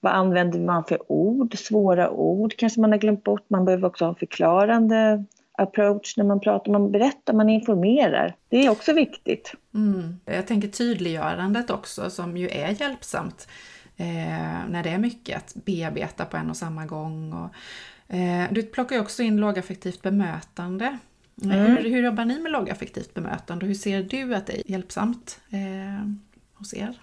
vad 0.00 0.12
använder 0.12 0.60
man 0.60 0.84
för 0.84 1.12
ord, 1.12 1.58
svåra 1.58 2.10
ord 2.10 2.54
kanske 2.56 2.80
man 2.80 2.92
har 2.92 2.98
glömt 2.98 3.24
bort. 3.24 3.44
Man 3.48 3.64
behöver 3.64 3.86
också 3.86 4.04
ha 4.04 4.14
förklarande 4.14 5.24
approach 5.58 6.16
när 6.16 6.24
man 6.24 6.40
pratar, 6.40 6.72
man 6.72 6.92
berättar, 6.92 7.32
man 7.32 7.48
informerar. 7.48 8.34
Det 8.48 8.66
är 8.66 8.70
också 8.70 8.92
viktigt. 8.92 9.52
Mm. 9.74 10.16
Jag 10.24 10.46
tänker 10.46 10.68
tydliggörandet 10.68 11.70
också 11.70 12.10
som 12.10 12.36
ju 12.36 12.48
är 12.48 12.80
hjälpsamt 12.80 13.48
eh, 13.96 14.68
när 14.68 14.82
det 14.82 14.90
är 14.90 14.98
mycket 14.98 15.36
att 15.36 15.64
bearbeta 15.64 16.24
på 16.24 16.36
en 16.36 16.50
och 16.50 16.56
samma 16.56 16.86
gång. 16.86 17.32
Och, 17.32 18.14
eh, 18.14 18.44
du 18.50 18.62
plockar 18.62 18.96
ju 18.96 19.02
också 19.02 19.22
in 19.22 19.36
lågaffektivt 19.36 20.02
bemötande. 20.02 20.98
Mm. 21.42 21.60
Hur, 21.60 21.90
hur 21.90 22.02
jobbar 22.02 22.24
ni 22.24 22.40
med 22.40 22.52
lågaffektivt 22.52 23.14
bemötande 23.14 23.64
och 23.64 23.68
hur 23.68 23.74
ser 23.74 24.02
du 24.02 24.34
att 24.34 24.46
det 24.46 24.52
är 24.52 24.70
hjälpsamt 24.70 25.40
eh, 25.50 26.10
hos 26.54 26.74
er? 26.74 27.00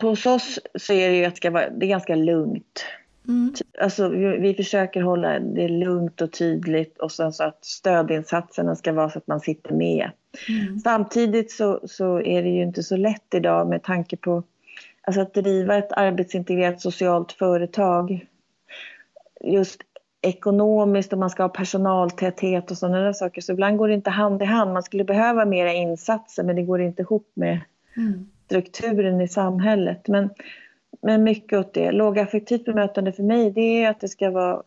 Hos 0.00 0.26
oss 0.26 0.58
så 0.78 0.92
är 0.92 1.08
det 1.10 1.16
ju 1.16 1.24
att 1.24 1.42
det, 1.42 1.50
vara, 1.50 1.70
det 1.70 1.86
är 1.86 1.90
ganska 1.90 2.14
lugnt. 2.14 2.84
Mm. 3.28 3.54
Alltså, 3.80 4.08
vi, 4.08 4.38
vi, 4.38 4.54
försöker 4.54 5.02
hålla 5.02 5.38
det 5.38 5.68
lugnt 5.68 6.20
och 6.20 6.32
tydligt 6.32 6.98
och 6.98 7.12
sen 7.12 7.32
så 7.32 7.44
att 7.44 7.64
stödinsatserna 7.64 8.76
ska 8.76 8.92
vara 8.92 9.10
så 9.10 9.18
att 9.18 9.26
man 9.26 9.40
sitter 9.40 9.74
med. 9.74 10.10
Mm. 10.48 10.78
Samtidigt 10.78 11.52
så, 11.52 11.80
så 11.84 12.20
är 12.20 12.42
det 12.42 12.48
ju 12.48 12.62
inte 12.62 12.82
så 12.82 12.96
lätt 12.96 13.34
idag 13.34 13.68
med 13.68 13.82
tanke 13.82 14.16
på 14.16 14.42
alltså 15.02 15.20
att 15.20 15.34
driva 15.34 15.76
ett 15.76 15.92
arbetsintegrerat 15.92 16.80
socialt 16.80 17.32
företag. 17.32 18.26
Just 19.40 19.80
ekonomiskt 20.22 21.12
och 21.12 21.18
man 21.18 21.30
ska 21.30 21.42
ha 21.42 21.48
personaltäthet 21.48 22.70
och 22.70 22.78
sådana 22.78 23.00
där 23.00 23.12
saker. 23.12 23.40
Så 23.40 23.52
ibland 23.52 23.78
går 23.78 23.88
det 23.88 23.94
inte 23.94 24.10
hand 24.10 24.42
i 24.42 24.44
hand. 24.44 24.72
Man 24.72 24.82
skulle 24.82 25.04
behöva 25.04 25.44
mera 25.44 25.72
insatser 25.72 26.42
men 26.42 26.56
det 26.56 26.62
går 26.62 26.80
inte 26.80 27.02
ihop 27.02 27.30
med 27.34 27.60
mm. 27.96 28.28
strukturen 28.44 29.20
i 29.20 29.28
samhället. 29.28 30.08
Men, 30.08 30.30
men 31.02 31.24
mycket 31.24 31.58
åt 31.58 31.74
det. 31.74 31.92
Lågaffektivt 31.92 32.64
bemötande 32.64 33.12
för 33.12 33.22
mig 33.22 33.50
det 33.50 33.84
är 33.84 33.90
att 33.90 34.00
det 34.00 34.08
ska 34.08 34.30
vara, 34.30 34.62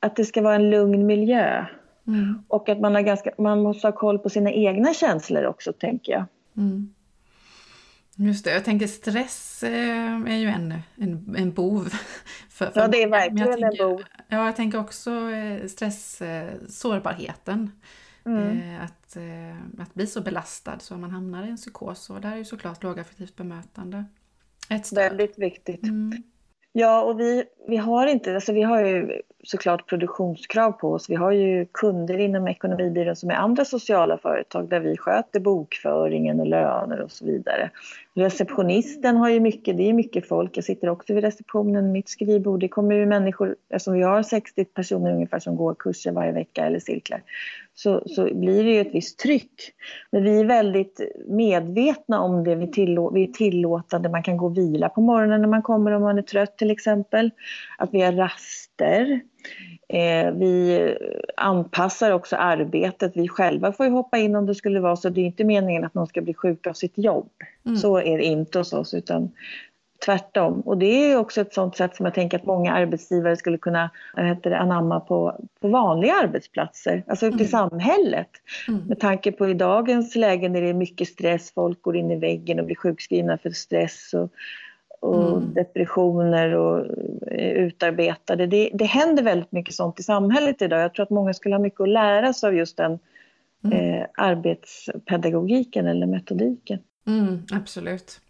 att 0.00 0.16
det 0.16 0.24
ska 0.24 0.42
vara 0.42 0.54
en 0.54 0.70
lugn 0.70 1.06
miljö. 1.06 1.66
Mm. 2.06 2.42
Och 2.48 2.68
att 2.68 2.80
man, 2.80 2.94
har 2.94 3.02
ganska, 3.02 3.30
man 3.38 3.62
måste 3.62 3.86
ha 3.86 3.92
koll 3.92 4.18
på 4.18 4.30
sina 4.30 4.52
egna 4.52 4.94
känslor 4.94 5.44
också, 5.44 5.72
tänker 5.72 6.12
jag. 6.12 6.24
Mm. 6.56 6.94
Just 8.18 8.44
det, 8.44 8.52
jag 8.52 8.64
tänker 8.64 8.86
stress 8.86 9.62
eh, 9.62 10.22
är 10.26 10.36
ju 10.36 10.48
en, 10.48 10.74
en, 10.96 11.34
en 11.38 11.52
bov. 11.52 11.88
För, 12.48 12.66
för 12.66 12.80
ja, 12.80 12.88
det 12.88 13.02
är 13.02 13.08
verkligen 13.08 13.48
tänker, 13.48 13.82
en 13.82 13.90
bov. 13.90 14.02
Ja, 14.28 14.46
jag 14.46 14.56
tänker 14.56 14.80
också 14.80 15.30
eh, 15.30 15.66
stress, 15.66 16.22
eh, 16.22 16.50
sårbarheten. 16.68 17.70
Mm. 18.24 18.80
Att, 18.80 19.16
att 19.78 19.94
bli 19.94 20.06
så 20.06 20.20
belastad 20.20 20.78
så 20.78 20.96
man 20.96 21.10
hamnar 21.10 21.46
i 21.46 21.50
en 21.50 21.56
psykos. 21.56 22.10
Och 22.10 22.20
där 22.20 22.32
är 22.32 22.36
ju 22.36 22.44
såklart 22.44 22.82
lågaffektivt 22.82 23.36
bemötande 23.36 24.04
ett 24.70 24.86
stöd. 24.86 25.08
Väldigt 25.08 25.38
viktigt. 25.38 25.82
Mm. 25.82 26.22
Ja, 26.72 27.02
och 27.02 27.20
vi, 27.20 27.44
vi 27.68 27.76
har 27.76 28.06
inte, 28.06 28.34
alltså 28.34 28.52
vi 28.52 28.62
har 28.62 28.84
ju 28.84 29.22
såklart 29.46 29.86
produktionskrav 29.86 30.72
på 30.72 30.92
oss. 30.92 31.10
Vi 31.10 31.14
har 31.14 31.32
ju 31.32 31.66
kunder 31.72 32.18
inom 32.18 32.48
Ekonomibyrån 32.48 33.16
som 33.16 33.30
är 33.30 33.34
andra 33.34 33.64
sociala 33.64 34.18
företag 34.18 34.68
där 34.68 34.80
vi 34.80 34.96
sköter 34.96 35.40
bokföringen 35.40 36.40
och 36.40 36.46
löner 36.46 37.00
och 37.00 37.10
så 37.10 37.24
vidare. 37.24 37.70
Receptionisten 38.14 39.16
har 39.16 39.28
ju 39.28 39.40
mycket, 39.40 39.76
det 39.76 39.88
är 39.88 39.92
mycket 39.92 40.28
folk. 40.28 40.56
Jag 40.56 40.64
sitter 40.64 40.88
också 40.88 41.14
vid 41.14 41.24
receptionen, 41.24 41.92
mitt 41.92 42.08
skrivbord. 42.08 42.60
Det 42.60 42.68
kommer 42.68 42.94
ju 42.94 43.06
människor, 43.06 43.56
eftersom 43.68 43.94
vi 43.94 44.02
har 44.02 44.22
60 44.22 44.64
personer 44.64 45.12
ungefär 45.12 45.38
som 45.38 45.56
går 45.56 45.74
kurser 45.74 46.12
varje 46.12 46.32
vecka 46.32 46.66
eller 46.66 46.80
cirklar, 46.80 47.22
så, 47.74 48.02
så 48.06 48.24
blir 48.34 48.64
det 48.64 48.70
ju 48.70 48.80
ett 48.80 48.94
visst 48.94 49.18
tryck. 49.18 49.72
Men 50.10 50.22
vi 50.22 50.40
är 50.40 50.44
väldigt 50.44 51.00
medvetna 51.26 52.20
om 52.20 52.44
det, 52.44 52.54
vi, 52.54 52.66
tillå 52.66 53.10
vi 53.10 53.22
är 53.22 53.32
tillåtande, 53.32 54.08
man 54.08 54.22
kan 54.22 54.36
gå 54.36 54.46
och 54.46 54.58
vila 54.58 54.88
på 54.88 55.00
morgonen 55.00 55.40
när 55.40 55.48
man 55.48 55.62
kommer 55.62 55.92
om 55.92 56.02
man 56.02 56.18
är 56.18 56.22
trött 56.22 56.58
till 56.58 56.70
exempel. 56.70 57.30
Att 57.78 57.94
vi 57.94 58.02
har 58.02 58.12
raster. 58.12 59.20
Eh, 59.88 60.32
vi 60.32 60.96
anpassar 61.36 62.10
också 62.10 62.36
arbetet. 62.36 63.12
Vi 63.14 63.28
själva 63.28 63.72
får 63.72 63.86
ju 63.86 63.92
hoppa 63.92 64.18
in 64.18 64.36
om 64.36 64.46
det 64.46 64.54
skulle 64.54 64.80
vara 64.80 64.96
så. 64.96 65.08
Det 65.08 65.20
är 65.20 65.26
inte 65.26 65.44
meningen 65.44 65.84
att 65.84 65.94
någon 65.94 66.06
ska 66.06 66.20
bli 66.20 66.34
sjuk 66.34 66.66
av 66.66 66.72
sitt 66.72 66.98
jobb. 66.98 67.30
Mm. 67.66 67.76
Så 67.76 67.98
är 67.98 68.18
det 68.18 68.24
inte 68.24 68.58
hos 68.58 68.72
oss 68.72 68.94
utan 68.94 69.30
tvärtom. 70.04 70.60
Och 70.60 70.78
det 70.78 71.12
är 71.12 71.16
också 71.16 71.40
ett 71.40 71.54
sånt 71.54 71.76
sätt 71.76 71.96
som 71.96 72.06
jag 72.06 72.14
tänker 72.14 72.38
att 72.38 72.46
många 72.46 72.72
arbetsgivare 72.72 73.36
skulle 73.36 73.58
kunna 73.58 73.90
heter 74.16 74.50
det, 74.50 74.58
anamma 74.58 75.00
på, 75.00 75.40
på 75.60 75.68
vanliga 75.68 76.14
arbetsplatser, 76.14 77.02
alltså 77.06 77.26
ute 77.26 77.34
mm. 77.34 77.46
i 77.46 77.48
samhället. 77.48 78.30
Mm. 78.68 78.80
Med 78.80 79.00
tanke 79.00 79.32
på 79.32 79.48
i 79.48 79.54
dagens 79.54 80.16
läge 80.16 80.48
när 80.48 80.62
det 80.62 80.68
är 80.68 80.74
mycket 80.74 81.08
stress, 81.08 81.52
folk 81.54 81.82
går 81.82 81.96
in 81.96 82.10
i 82.10 82.16
väggen 82.16 82.60
och 82.60 82.66
blir 82.66 82.76
sjukskrivna 82.76 83.38
för 83.38 83.50
stress 83.50 84.14
och 84.14 84.30
och 85.06 85.36
mm. 85.36 85.54
depressioner 85.54 86.54
och 86.54 86.78
eh, 87.32 87.50
utarbetade. 87.50 88.46
Det, 88.46 88.70
det 88.74 88.84
händer 88.84 89.22
väldigt 89.22 89.52
mycket 89.52 89.74
sånt 89.74 90.00
i 90.00 90.02
samhället 90.02 90.62
idag. 90.62 90.80
Jag 90.80 90.94
tror 90.94 91.02
att 91.02 91.10
många 91.10 91.34
skulle 91.34 91.54
ha 91.54 91.62
mycket 91.62 91.80
att 91.80 91.88
lära 91.88 92.32
sig 92.32 92.48
av 92.48 92.54
just 92.54 92.76
den 92.76 92.98
mm. 93.64 93.78
eh, 93.78 94.06
arbetspedagogiken 94.16 95.86
eller 95.86 96.06
metodiken. 96.06 96.78
Mm, 97.06 97.42
absolut. 97.52 98.20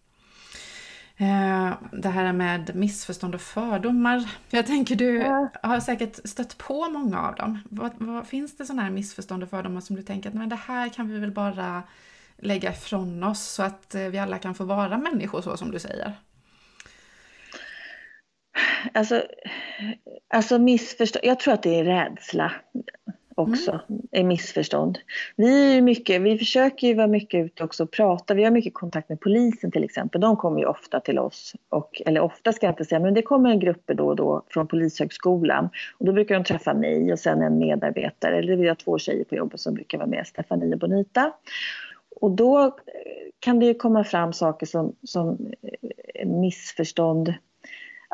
Eh, 1.19 1.73
det 1.93 2.09
här 2.09 2.33
med 2.33 2.75
missförstånd 2.75 3.35
och 3.35 3.41
fördomar. 3.41 4.31
Jag 4.51 4.67
tänker 4.67 4.97
du 4.97 5.17
ja. 5.17 5.49
har 5.63 5.81
säkert 5.81 6.29
stött 6.29 6.59
på 6.59 6.89
många 6.89 7.29
av 7.29 7.35
dem. 7.35 7.59
Vad, 7.71 7.91
vad, 7.99 8.27
finns 8.27 8.57
det 8.57 8.67
sådana 8.67 8.83
här 8.83 8.91
missförstånd 8.91 9.43
och 9.43 9.51
fördomar 9.51 9.81
som 9.81 9.97
du 9.97 10.03
tänker 10.03 10.29
att 10.29 10.35
men 10.35 10.49
det 10.49 10.57
här 10.57 10.89
kan 10.89 11.09
vi 11.09 11.19
väl 11.19 11.31
bara 11.31 11.83
lägga 12.39 12.71
ifrån 12.71 13.25
oss 13.25 13.43
så 13.43 13.63
att 13.63 13.95
eh, 13.95 14.03
vi 14.03 14.19
alla 14.19 14.39
kan 14.39 14.55
få 14.55 14.65
vara 14.65 14.99
människor 14.99 15.41
så 15.41 15.57
som 15.57 15.71
du 15.71 15.79
säger? 15.79 16.13
Alltså, 18.93 19.23
alltså 20.29 20.59
missförstånd. 20.59 21.25
Jag 21.25 21.41
tror 21.41 21.55
att 21.55 21.63
det 21.63 21.81
är 21.81 21.85
rädsla 21.85 22.53
också, 23.37 23.71
mm. 23.71 24.03
är 24.11 24.25
missförstånd. 24.25 24.99
Vi, 25.37 25.77
är 25.77 25.83
mycket, 25.83 26.23
vi 26.23 26.39
försöker 26.39 26.87
ju 26.87 26.95
vara 26.95 27.07
mycket 27.07 27.45
ute 27.45 27.65
också 27.65 27.83
och 27.83 27.91
prata. 27.91 28.35
Vi 28.35 28.45
har 28.45 28.51
mycket 28.51 28.75
kontakt 28.75 29.09
med 29.09 29.21
polisen 29.21 29.71
till 29.71 29.85
exempel. 29.85 30.21
De 30.21 30.37
kommer 30.37 30.61
ju 30.61 30.67
ofta 30.67 31.01
till 31.01 31.19
oss. 31.19 31.55
Och, 31.69 32.03
eller 32.07 32.21
ofta 32.21 32.53
ska 32.53 32.67
jag 32.67 32.73
inte 32.73 32.85
säga, 32.85 33.01
men 33.01 33.15
det 33.15 33.23
kommer 33.23 33.51
en 33.51 33.61
grupper 33.61 33.95
då 33.95 34.07
och 34.07 34.17
då 34.17 34.43
från 34.49 34.67
Polishögskolan. 34.67 35.69
Och 35.99 36.07
då 36.07 36.13
brukar 36.13 36.35
de 36.35 36.45
träffa 36.45 36.75
mig 36.75 37.13
och 37.13 37.19
sen 37.19 37.43
en 37.43 37.59
medarbetare. 37.59 38.39
Eller 38.39 38.57
vi 38.57 38.69
har 38.69 38.75
två 38.75 38.99
tjejer 38.99 39.25
på 39.25 39.35
jobbet 39.35 39.61
som 39.61 39.75
brukar 39.75 39.99
vara 39.99 40.09
med, 40.09 40.27
Stefanie 40.27 40.73
och 40.73 40.79
Bonita. 40.79 41.33
Och 42.21 42.31
då 42.31 42.77
kan 43.39 43.61
det 43.61 43.67
ju 43.67 43.75
komma 43.75 44.05
fram 44.05 44.33
saker 44.33 44.67
som, 44.67 44.97
som 45.03 45.53
missförstånd 46.25 47.35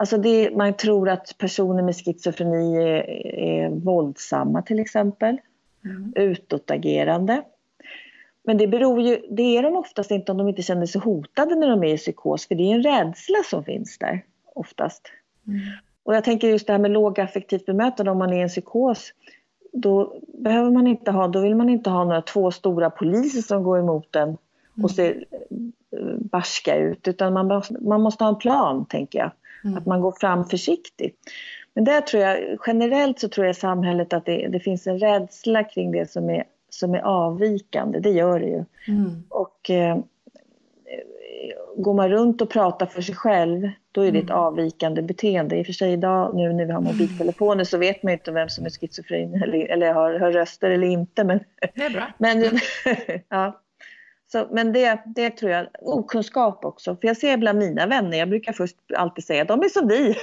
Alltså 0.03 0.17
det, 0.17 0.57
man 0.57 0.75
tror 0.75 1.09
att 1.09 1.39
personer 1.39 1.83
med 1.83 1.97
schizofreni 1.97 2.77
är, 2.77 3.11
är 3.39 3.71
våldsamma 3.71 4.63
till 4.63 4.81
exempel. 4.81 5.41
Mm. 5.85 6.13
Utåtagerande. 6.17 7.43
Men 8.45 8.59
det 8.59 8.67
beror 8.67 9.01
ju, 9.01 9.23
det 9.31 9.57
är 9.57 9.63
de 9.63 9.77
oftast 9.77 10.11
inte 10.11 10.33
om 10.33 10.39
de 10.39 10.49
inte 10.49 10.63
känner 10.63 10.87
sig 10.87 11.01
hotade 11.01 11.55
när 11.55 11.69
de 11.69 11.85
är 11.85 11.95
i 11.95 11.97
psykos, 11.97 12.49
för 12.49 12.55
det 12.55 12.63
är 12.63 12.75
en 12.75 12.83
rädsla 12.83 13.39
som 13.51 13.65
finns 13.65 13.99
där 13.99 14.25
oftast. 14.55 15.03
Mm. 15.47 15.61
Och 16.03 16.15
jag 16.15 16.25
tänker 16.25 16.49
just 16.49 16.67
det 16.67 16.73
här 16.73 16.81
med 16.81 16.91
lågaffektivt 16.91 17.67
bemötande 17.67 18.11
om 18.11 18.19
man 18.19 18.33
är 18.33 18.39
i 18.39 18.43
en 18.43 18.49
psykos, 18.49 19.13
då 19.73 20.17
behöver 20.35 20.71
man 20.71 20.87
inte 20.87 21.11
ha, 21.11 21.29
då 21.29 21.41
vill 21.41 21.55
man 21.55 21.69
inte 21.69 21.91
ha 21.91 22.05
några 22.05 22.23
två 22.23 22.51
stora 22.51 22.91
poliser 22.91 23.43
som 23.43 23.63
går 23.63 23.79
emot 23.79 24.17
en 24.17 24.29
och 24.29 24.39
mm. 24.77 24.89
ser 24.89 25.25
eh, 25.91 26.17
barska 26.19 26.77
ut, 26.77 27.09
utan 27.09 27.33
man, 27.33 27.63
man 27.81 28.01
måste 28.01 28.25
ha 28.25 28.29
en 28.29 28.39
plan, 28.39 28.85
tänker 28.85 29.19
jag. 29.19 29.31
Mm. 29.65 29.79
Att 29.79 29.87
man 29.87 30.01
går 30.01 30.13
fram 30.13 30.45
försiktigt. 30.45 31.17
Men 31.75 31.85
där 31.85 32.01
tror 32.01 32.23
jag, 32.23 32.59
generellt 32.67 33.21
så 33.21 33.29
tror 33.29 33.47
jag 33.47 33.57
samhället 33.57 34.13
att 34.13 34.27
det, 34.27 34.49
det 34.49 34.61
finns 34.61 34.87
en 34.87 34.99
rädsla 34.99 35.65
kring 35.65 35.93
det 35.93 36.11
som 36.11 36.31
är, 36.31 36.45
som 36.71 36.95
är 36.95 37.01
avvikande, 37.01 38.01
det 38.01 38.11
gör 38.11 38.41
det 38.41 38.47
ju. 38.47 38.65
Mm. 38.89 39.23
Och 39.29 39.71
eh, 39.71 39.99
går 41.77 41.95
man 41.95 42.09
runt 42.09 42.41
och 42.41 42.51
pratar 42.51 42.87
för 42.87 43.03
sig 43.03 43.15
själv, 43.15 43.71
då 43.93 44.01
är 44.01 44.13
det 44.13 44.19
ett 44.19 44.25
mm. 44.25 44.39
avvikande 44.39 45.03
beteende. 45.03 45.57
I 45.57 45.63
och 45.63 45.67
för 45.67 45.73
sig 45.73 45.93
idag 45.93 46.35
nu 46.35 46.53
när 46.53 46.65
vi 46.65 46.73
har 46.73 46.81
mobiltelefoner 46.81 47.65
så 47.65 47.79
vet 47.79 48.03
man 48.03 48.13
ju 48.13 48.19
inte 48.19 48.33
vem 48.33 48.49
som 48.49 48.67
är 48.67 48.71
schizofren 48.71 49.43
eller, 49.43 49.67
eller 49.67 49.93
har, 49.93 50.19
har 50.19 50.33
röster 50.33 50.71
eller 50.71 50.87
inte. 50.87 51.25
Men, 51.25 51.41
det 51.75 51.85
är 51.85 51.91
bra. 51.91 52.07
Men, 52.19 52.45
ja. 53.29 53.61
Så, 54.33 54.47
men 54.51 54.73
det, 54.73 55.03
det 55.07 55.31
tror 55.31 55.51
jag, 55.51 55.67
okunskap 55.81 56.65
också. 56.65 56.97
För 56.97 57.09
jag 57.09 57.17
ser 57.17 57.37
bland 57.37 57.59
mina 57.59 57.87
vänner, 57.87 58.19
jag 58.19 58.29
brukar 58.29 58.53
först 58.53 58.77
alltid 58.97 59.25
säga 59.25 59.43
att 59.43 59.49
de 59.49 59.61
är 59.61 59.69
som 59.69 59.89
vi. 59.89 60.17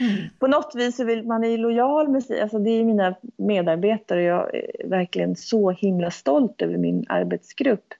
Mm. 0.00 0.16
På 0.38 0.46
något 0.46 0.74
vis 0.74 0.96
så 0.96 1.04
vill 1.04 1.26
man 1.26 1.44
är 1.44 1.58
lojal 1.58 2.08
med 2.08 2.24
sig, 2.24 2.40
alltså 2.40 2.58
det 2.58 2.70
är 2.70 2.84
mina 2.84 3.14
medarbetare 3.36 4.20
och 4.20 4.26
jag 4.26 4.54
är 4.54 4.88
verkligen 4.88 5.36
så 5.36 5.70
himla 5.70 6.10
stolt 6.10 6.62
över 6.62 6.76
min 6.76 7.06
arbetsgrupp. 7.08 7.94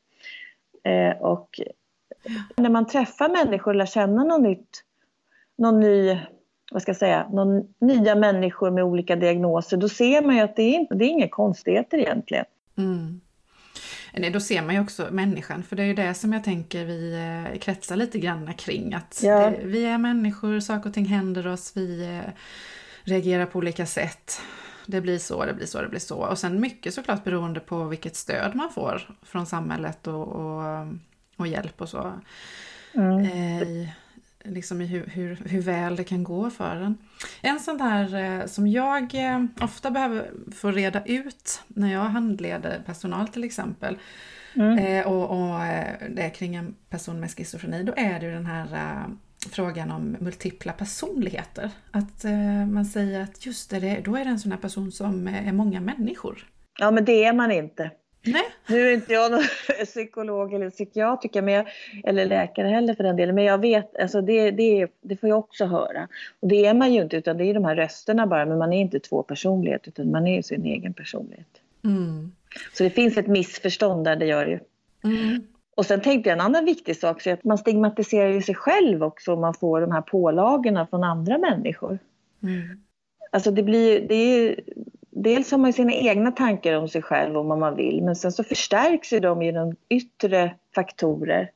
Eh, 0.84 1.22
och 1.22 1.60
när 2.56 2.70
man 2.70 2.86
träffar 2.86 3.28
människor 3.28 3.70
och 3.70 3.76
lär 3.76 3.86
känna 3.86 4.24
något 4.24 4.42
nytt, 4.42 4.84
någon 5.56 5.80
ny, 5.80 6.18
vad 6.72 6.82
ska 6.82 6.90
jag 6.90 6.96
säga, 6.96 7.28
någon, 7.32 7.74
nya 7.78 8.14
människor 8.14 8.70
med 8.70 8.84
olika 8.84 9.16
diagnoser, 9.16 9.76
då 9.76 9.88
ser 9.88 10.22
man 10.22 10.36
ju 10.36 10.42
att 10.42 10.56
det 10.56 10.76
är, 10.76 10.94
det 10.94 11.04
är 11.04 11.08
inga 11.08 11.28
konstigheter 11.28 11.98
egentligen. 11.98 12.44
Mm. 12.76 13.20
Nej, 14.12 14.30
då 14.30 14.40
ser 14.40 14.62
man 14.62 14.74
ju 14.74 14.80
också 14.80 15.08
människan, 15.10 15.62
för 15.62 15.76
det 15.76 15.82
är 15.82 15.86
ju 15.86 15.94
det 15.94 16.14
som 16.14 16.32
jag 16.32 16.44
tänker 16.44 16.84
vi 16.84 17.12
eh, 17.14 17.58
kretsar 17.58 17.96
lite 17.96 18.18
grann 18.18 18.54
kring. 18.54 18.94
Att 18.94 19.20
ja. 19.22 19.52
vi 19.62 19.84
är 19.84 19.98
människor, 19.98 20.60
saker 20.60 20.88
och 20.88 20.94
ting 20.94 21.06
händer 21.06 21.46
oss, 21.46 21.72
vi 21.76 22.16
eh, 22.16 22.32
reagerar 23.02 23.46
på 23.46 23.58
olika 23.58 23.86
sätt. 23.86 24.40
Det 24.86 25.00
blir 25.00 25.18
så, 25.18 25.44
det 25.44 25.54
blir 25.54 25.66
så, 25.66 25.82
det 25.82 25.88
blir 25.88 26.00
så. 26.00 26.16
Och 26.16 26.38
sen 26.38 26.60
mycket 26.60 26.94
såklart 26.94 27.24
beroende 27.24 27.60
på 27.60 27.84
vilket 27.84 28.16
stöd 28.16 28.54
man 28.54 28.70
får 28.70 29.16
från 29.22 29.46
samhället 29.46 30.06
och, 30.06 30.28
och, 30.28 30.86
och 31.36 31.46
hjälp 31.46 31.80
och 31.80 31.88
så. 31.88 32.12
Mm. 32.94 33.22
Eh, 33.22 33.88
liksom 34.48 34.80
i 34.80 34.86
hur, 34.86 35.06
hur, 35.06 35.38
hur 35.44 35.60
väl 35.60 35.96
det 35.96 36.04
kan 36.04 36.24
gå 36.24 36.50
för 36.50 36.76
en. 36.76 36.98
En 37.40 37.60
sån 37.60 37.78
där 37.78 38.14
eh, 38.14 38.46
som 38.46 38.66
jag 38.66 39.14
eh, 39.14 39.44
ofta 39.60 39.90
behöver 39.90 40.30
få 40.54 40.70
reda 40.70 41.04
ut 41.04 41.62
när 41.68 41.92
jag 41.92 42.04
handleder 42.04 42.82
personal 42.86 43.28
till 43.28 43.44
exempel, 43.44 43.98
mm. 44.54 44.78
Eh, 44.78 45.06
och, 45.06 45.30
och 45.30 45.60
det 46.10 46.22
är 46.22 46.34
kring 46.34 46.54
en 46.54 46.74
person 46.90 47.20
med 47.20 47.30
schizofreni, 47.30 47.82
då 47.82 47.92
är 47.96 48.20
det 48.20 48.26
ju 48.26 48.32
den 48.32 48.46
här 48.46 49.04
frågan 49.50 49.90
om 49.90 50.16
multipla 50.20 50.72
personligheter. 50.72 51.70
Att 51.90 52.24
man 52.70 52.84
säger 52.84 53.20
att 53.20 53.46
just 53.46 53.70
det, 53.70 54.00
då 54.04 54.16
är 54.16 54.24
det 54.24 54.30
en 54.30 54.38
sån 54.38 54.52
här 54.52 54.58
person 54.58 54.92
som 54.92 55.28
är 55.28 55.52
många 55.52 55.80
människor. 55.80 56.46
Ja, 56.78 56.90
men 56.90 57.04
det 57.04 57.24
är 57.24 57.32
man 57.32 57.52
inte. 57.52 57.90
Nej. 58.22 58.44
Nu 58.66 58.88
är 58.88 58.94
inte 58.94 59.12
jag 59.12 59.30
någon 59.30 59.44
psykolog 59.84 60.54
eller 60.54 60.70
psykiatriker 60.70 61.42
men 61.42 61.54
jag, 61.54 61.66
eller 62.04 62.26
läkare 62.26 62.68
heller 62.68 62.94
för 62.94 63.04
den 63.04 63.16
delen. 63.16 63.34
Men 63.34 63.44
jag 63.44 63.58
vet, 63.60 63.96
alltså 63.96 64.20
det, 64.20 64.50
det, 64.50 64.86
det 65.00 65.16
får 65.16 65.28
jag 65.28 65.38
också 65.38 65.64
höra. 65.64 66.08
Och 66.40 66.48
det 66.48 66.66
är 66.66 66.74
man 66.74 66.92
ju 66.92 67.02
inte 67.02 67.16
utan 67.16 67.36
det 67.36 67.44
är 67.44 67.54
de 67.54 67.64
här 67.64 67.76
rösterna 67.76 68.26
bara. 68.26 68.46
Men 68.46 68.58
man 68.58 68.72
är 68.72 68.80
inte 68.80 69.00
två 69.00 69.22
personligheter 69.22 69.88
utan 69.88 70.10
man 70.10 70.26
är 70.26 70.42
sin 70.42 70.64
egen 70.64 70.94
personlighet. 70.94 71.60
Mm. 71.84 72.32
Så 72.72 72.84
det 72.84 72.90
finns 72.90 73.16
ett 73.16 73.26
missförstånd 73.26 74.04
där, 74.04 74.16
det 74.16 74.26
gör 74.26 74.46
det 74.46 74.50
ju. 74.50 74.60
Mm. 75.04 75.46
Och 75.76 75.86
sen 75.86 76.00
tänkte 76.00 76.30
jag 76.30 76.34
en 76.34 76.44
annan 76.44 76.64
viktig 76.64 76.96
sak, 76.96 77.22
så 77.22 77.30
att 77.30 77.44
man 77.44 77.58
stigmatiserar 77.58 78.28
ju 78.28 78.42
sig 78.42 78.54
själv 78.54 79.02
också 79.02 79.32
om 79.32 79.40
man 79.40 79.54
får 79.54 79.80
de 79.80 79.92
här 79.92 80.00
pålagorna 80.00 80.86
från 80.86 81.04
andra 81.04 81.38
människor. 81.38 81.98
Mm. 82.42 82.80
Alltså 83.30 83.50
det 83.50 83.62
blir, 83.62 84.08
det 84.08 84.14
är, 84.14 84.60
dels 85.22 85.50
har 85.50 85.58
man 85.58 85.72
sina 85.72 85.92
egna 85.92 86.32
tankar 86.32 86.74
om 86.74 86.88
sig 86.88 87.02
själv 87.02 87.38
om 87.38 87.48
vad 87.48 87.58
man 87.58 87.76
vill, 87.76 88.02
men 88.02 88.16
sen 88.16 88.32
så 88.32 88.44
förstärks 88.44 89.12
ju 89.12 89.20
de 89.20 89.42
genom 89.42 89.76
yttre 89.88 90.54
faktorer. 90.74 91.50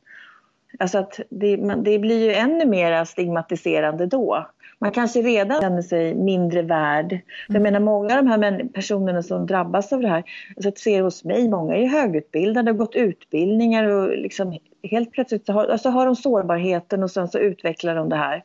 Alltså 0.79 0.99
att 0.99 1.21
det, 1.31 1.57
man, 1.57 1.85
det 1.85 1.99
blir 1.99 2.25
ju 2.25 2.33
ännu 2.33 2.67
mer 2.67 3.05
stigmatiserande 3.05 4.07
då. 4.07 4.47
Man 4.79 4.91
kanske 4.91 5.23
redan 5.23 5.61
känner 5.61 5.83
sig 5.83 6.15
mindre 6.15 6.63
värd. 6.63 7.21
För 7.47 7.55
jag 7.55 7.63
menar 7.63 7.81
många 7.81 8.19
av 8.19 8.25
de 8.25 8.31
här 8.31 8.69
personerna 8.75 9.23
som 9.23 9.47
drabbas 9.47 9.93
av 9.93 10.01
det 10.01 10.09
här, 10.09 10.25
alltså 10.57 10.69
att 10.69 10.79
se 10.79 11.01
hos 11.01 11.25
mig, 11.25 11.49
många 11.49 11.75
är 11.75 11.81
ju 11.81 11.87
högutbildade 11.87 12.71
och 12.71 12.77
gått 12.77 12.95
utbildningar 12.95 13.85
och 13.85 14.17
liksom 14.19 14.59
helt 14.83 15.13
plötsligt 15.13 15.47
så 15.47 15.53
har, 15.53 15.67
alltså 15.67 15.89
har 15.89 16.07
de 16.07 16.17
sårbarheten 16.17 17.03
och 17.03 17.11
sen 17.11 17.29
så 17.29 17.39
utvecklar 17.39 17.95
de 17.95 18.09
det 18.09 18.17
här 18.17 18.45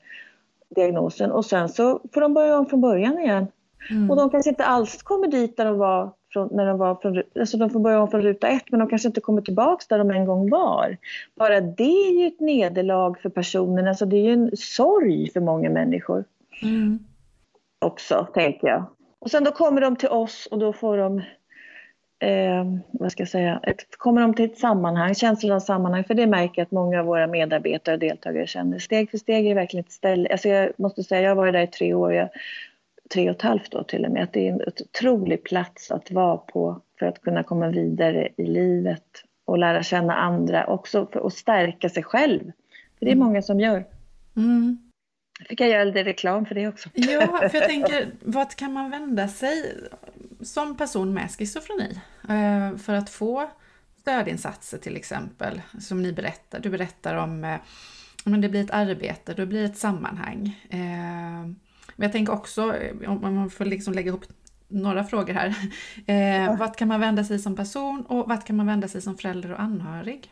diagnosen 0.75 1.31
och 1.31 1.45
sen 1.45 1.69
så 1.69 2.01
får 2.13 2.21
de 2.21 2.33
börja 2.33 2.57
om 2.57 2.65
från 2.65 2.81
början 2.81 3.19
igen. 3.19 3.47
Mm. 3.89 4.11
Och 4.11 4.17
de 4.17 4.29
kanske 4.29 4.49
inte 4.49 4.65
alls 4.65 5.03
kommer 5.03 5.27
dit 5.27 5.57
där 5.57 5.65
de 5.65 5.77
var 5.77 6.11
från, 6.33 6.49
när 6.51 6.65
de 6.65 6.77
var 6.77 6.95
från, 6.95 7.23
alltså 7.39 7.57
de 7.57 7.69
får 7.69 7.79
börja 7.79 8.01
om 8.01 8.11
från 8.11 8.21
ruta 8.21 8.47
ett 8.47 8.71
men 8.71 8.79
de 8.79 8.89
kanske 8.89 9.07
inte 9.07 9.21
kommer 9.21 9.41
tillbaka 9.41 9.85
där 9.89 9.97
de 9.97 10.11
en 10.11 10.25
gång 10.25 10.49
var. 10.49 10.97
Bara 11.35 11.61
det 11.61 12.07
är 12.07 12.19
ju 12.21 12.27
ett 12.27 12.39
nederlag 12.39 13.19
för 13.21 13.29
personen, 13.29 13.87
alltså 13.87 14.05
det 14.05 14.15
är 14.17 14.23
ju 14.23 14.33
en 14.33 14.57
sorg 14.57 15.31
för 15.31 15.39
många 15.39 15.69
människor. 15.69 16.23
Mm. 16.63 16.99
Också, 17.79 18.27
tänker 18.33 18.67
jag. 18.67 18.83
Och 19.19 19.31
sen 19.31 19.43
då 19.43 19.51
kommer 19.51 19.81
de 19.81 19.95
till 19.95 20.09
oss 20.09 20.47
och 20.51 20.59
då 20.59 20.73
får 20.73 20.97
de 20.97 21.21
Eh, 22.19 22.65
vad 22.91 23.11
ska 23.11 23.21
jag 23.21 23.29
säga, 23.29 23.59
ett, 23.63 23.97
kommer 23.97 24.21
de 24.21 24.33
till 24.33 24.45
ett 24.45 24.57
sammanhang, 24.57 25.15
känslan 25.15 25.51
av 25.51 25.59
sammanhang, 25.59 26.03
för 26.03 26.13
det 26.13 26.27
märker 26.27 26.61
jag 26.61 26.65
att 26.65 26.71
många 26.71 26.99
av 26.99 27.05
våra 27.05 27.27
medarbetare 27.27 27.95
och 27.95 27.99
deltagare 27.99 28.47
känner. 28.47 28.79
Steg 28.79 29.11
för 29.11 29.17
steg 29.17 29.47
är 29.47 29.55
verkligen 29.55 29.85
ett 29.85 29.91
ställe, 29.91 30.29
alltså 30.31 30.49
jag 30.49 30.71
måste 30.77 31.03
säga, 31.03 31.21
jag 31.21 31.29
har 31.29 31.35
varit 31.35 31.53
där 31.53 31.61
i 31.61 31.67
tre 31.67 31.93
år, 31.93 32.13
jag, 32.13 32.29
tre 33.09 33.29
och 33.29 33.35
ett 33.35 33.41
halvt 33.41 33.75
år 33.75 33.83
till 33.83 34.05
och 34.05 34.11
med, 34.11 34.23
att 34.23 34.33
det 34.33 34.47
är 34.47 34.51
en 34.51 34.61
otrolig 34.61 35.43
plats 35.43 35.91
att 35.91 36.11
vara 36.11 36.37
på 36.37 36.81
för 36.99 37.05
att 37.05 37.21
kunna 37.21 37.43
komma 37.43 37.69
vidare 37.69 38.29
i 38.37 38.45
livet 38.45 39.23
och 39.45 39.57
lära 39.57 39.83
känna 39.83 40.15
andra, 40.15 40.67
också 40.67 41.07
för 41.13 41.27
att 41.27 41.33
stärka 41.33 41.89
sig 41.89 42.03
själv. 42.03 42.51
För 42.99 43.05
det 43.05 43.11
är 43.11 43.15
många 43.15 43.41
som 43.41 43.59
gör. 43.59 43.85
Mm. 44.35 44.77
Fick 45.49 45.61
jag 45.61 45.69
göra 45.69 45.83
lite 45.83 46.03
reklam 46.03 46.45
för 46.45 46.55
det 46.55 46.67
också? 46.67 46.89
Ja, 46.93 47.49
för 47.51 47.57
jag 47.57 47.65
tänker, 47.69 48.07
vart 48.21 48.55
kan 48.55 48.73
man 48.73 48.89
vända 48.89 49.27
sig 49.27 49.75
som 50.41 50.77
person 50.77 51.13
med 51.13 51.31
schizofreni 51.31 52.01
eh, 52.29 52.77
för 52.77 52.93
att 52.93 53.09
få 53.09 53.49
stödinsatser 53.99 54.77
till 54.77 54.95
exempel, 54.95 55.61
som 55.79 56.01
ni 56.01 56.13
berättar. 56.13 56.59
Du 56.59 56.69
berättar 56.69 57.15
om 57.15 57.43
eh, 57.43 57.57
men 58.27 58.41
det 58.41 58.49
blir 58.49 58.63
ett 58.63 58.71
arbete, 58.71 59.33
det 59.33 59.45
blir 59.45 59.65
ett 59.65 59.77
sammanhang. 59.77 60.65
Eh, 60.69 61.66
men 61.95 62.05
jag 62.05 62.11
tänker 62.11 62.33
också, 62.33 62.73
om 63.07 63.35
man 63.35 63.49
får 63.49 63.65
liksom 63.65 63.93
lägga 63.93 64.07
ihop 64.07 64.25
några 64.67 65.03
frågor 65.03 65.33
här. 65.33 65.55
Ja. 66.05 66.55
Vart 66.59 66.75
kan 66.75 66.87
man 66.87 66.99
vända 66.99 67.23
sig 67.23 67.39
som 67.39 67.55
person 67.55 68.05
och 68.05 68.29
vart 68.29 68.45
kan 68.47 68.55
man 68.55 68.67
vända 68.67 68.87
sig 68.87 69.01
som 69.01 69.17
förälder 69.17 69.51
och 69.51 69.61
anhörig? 69.61 70.31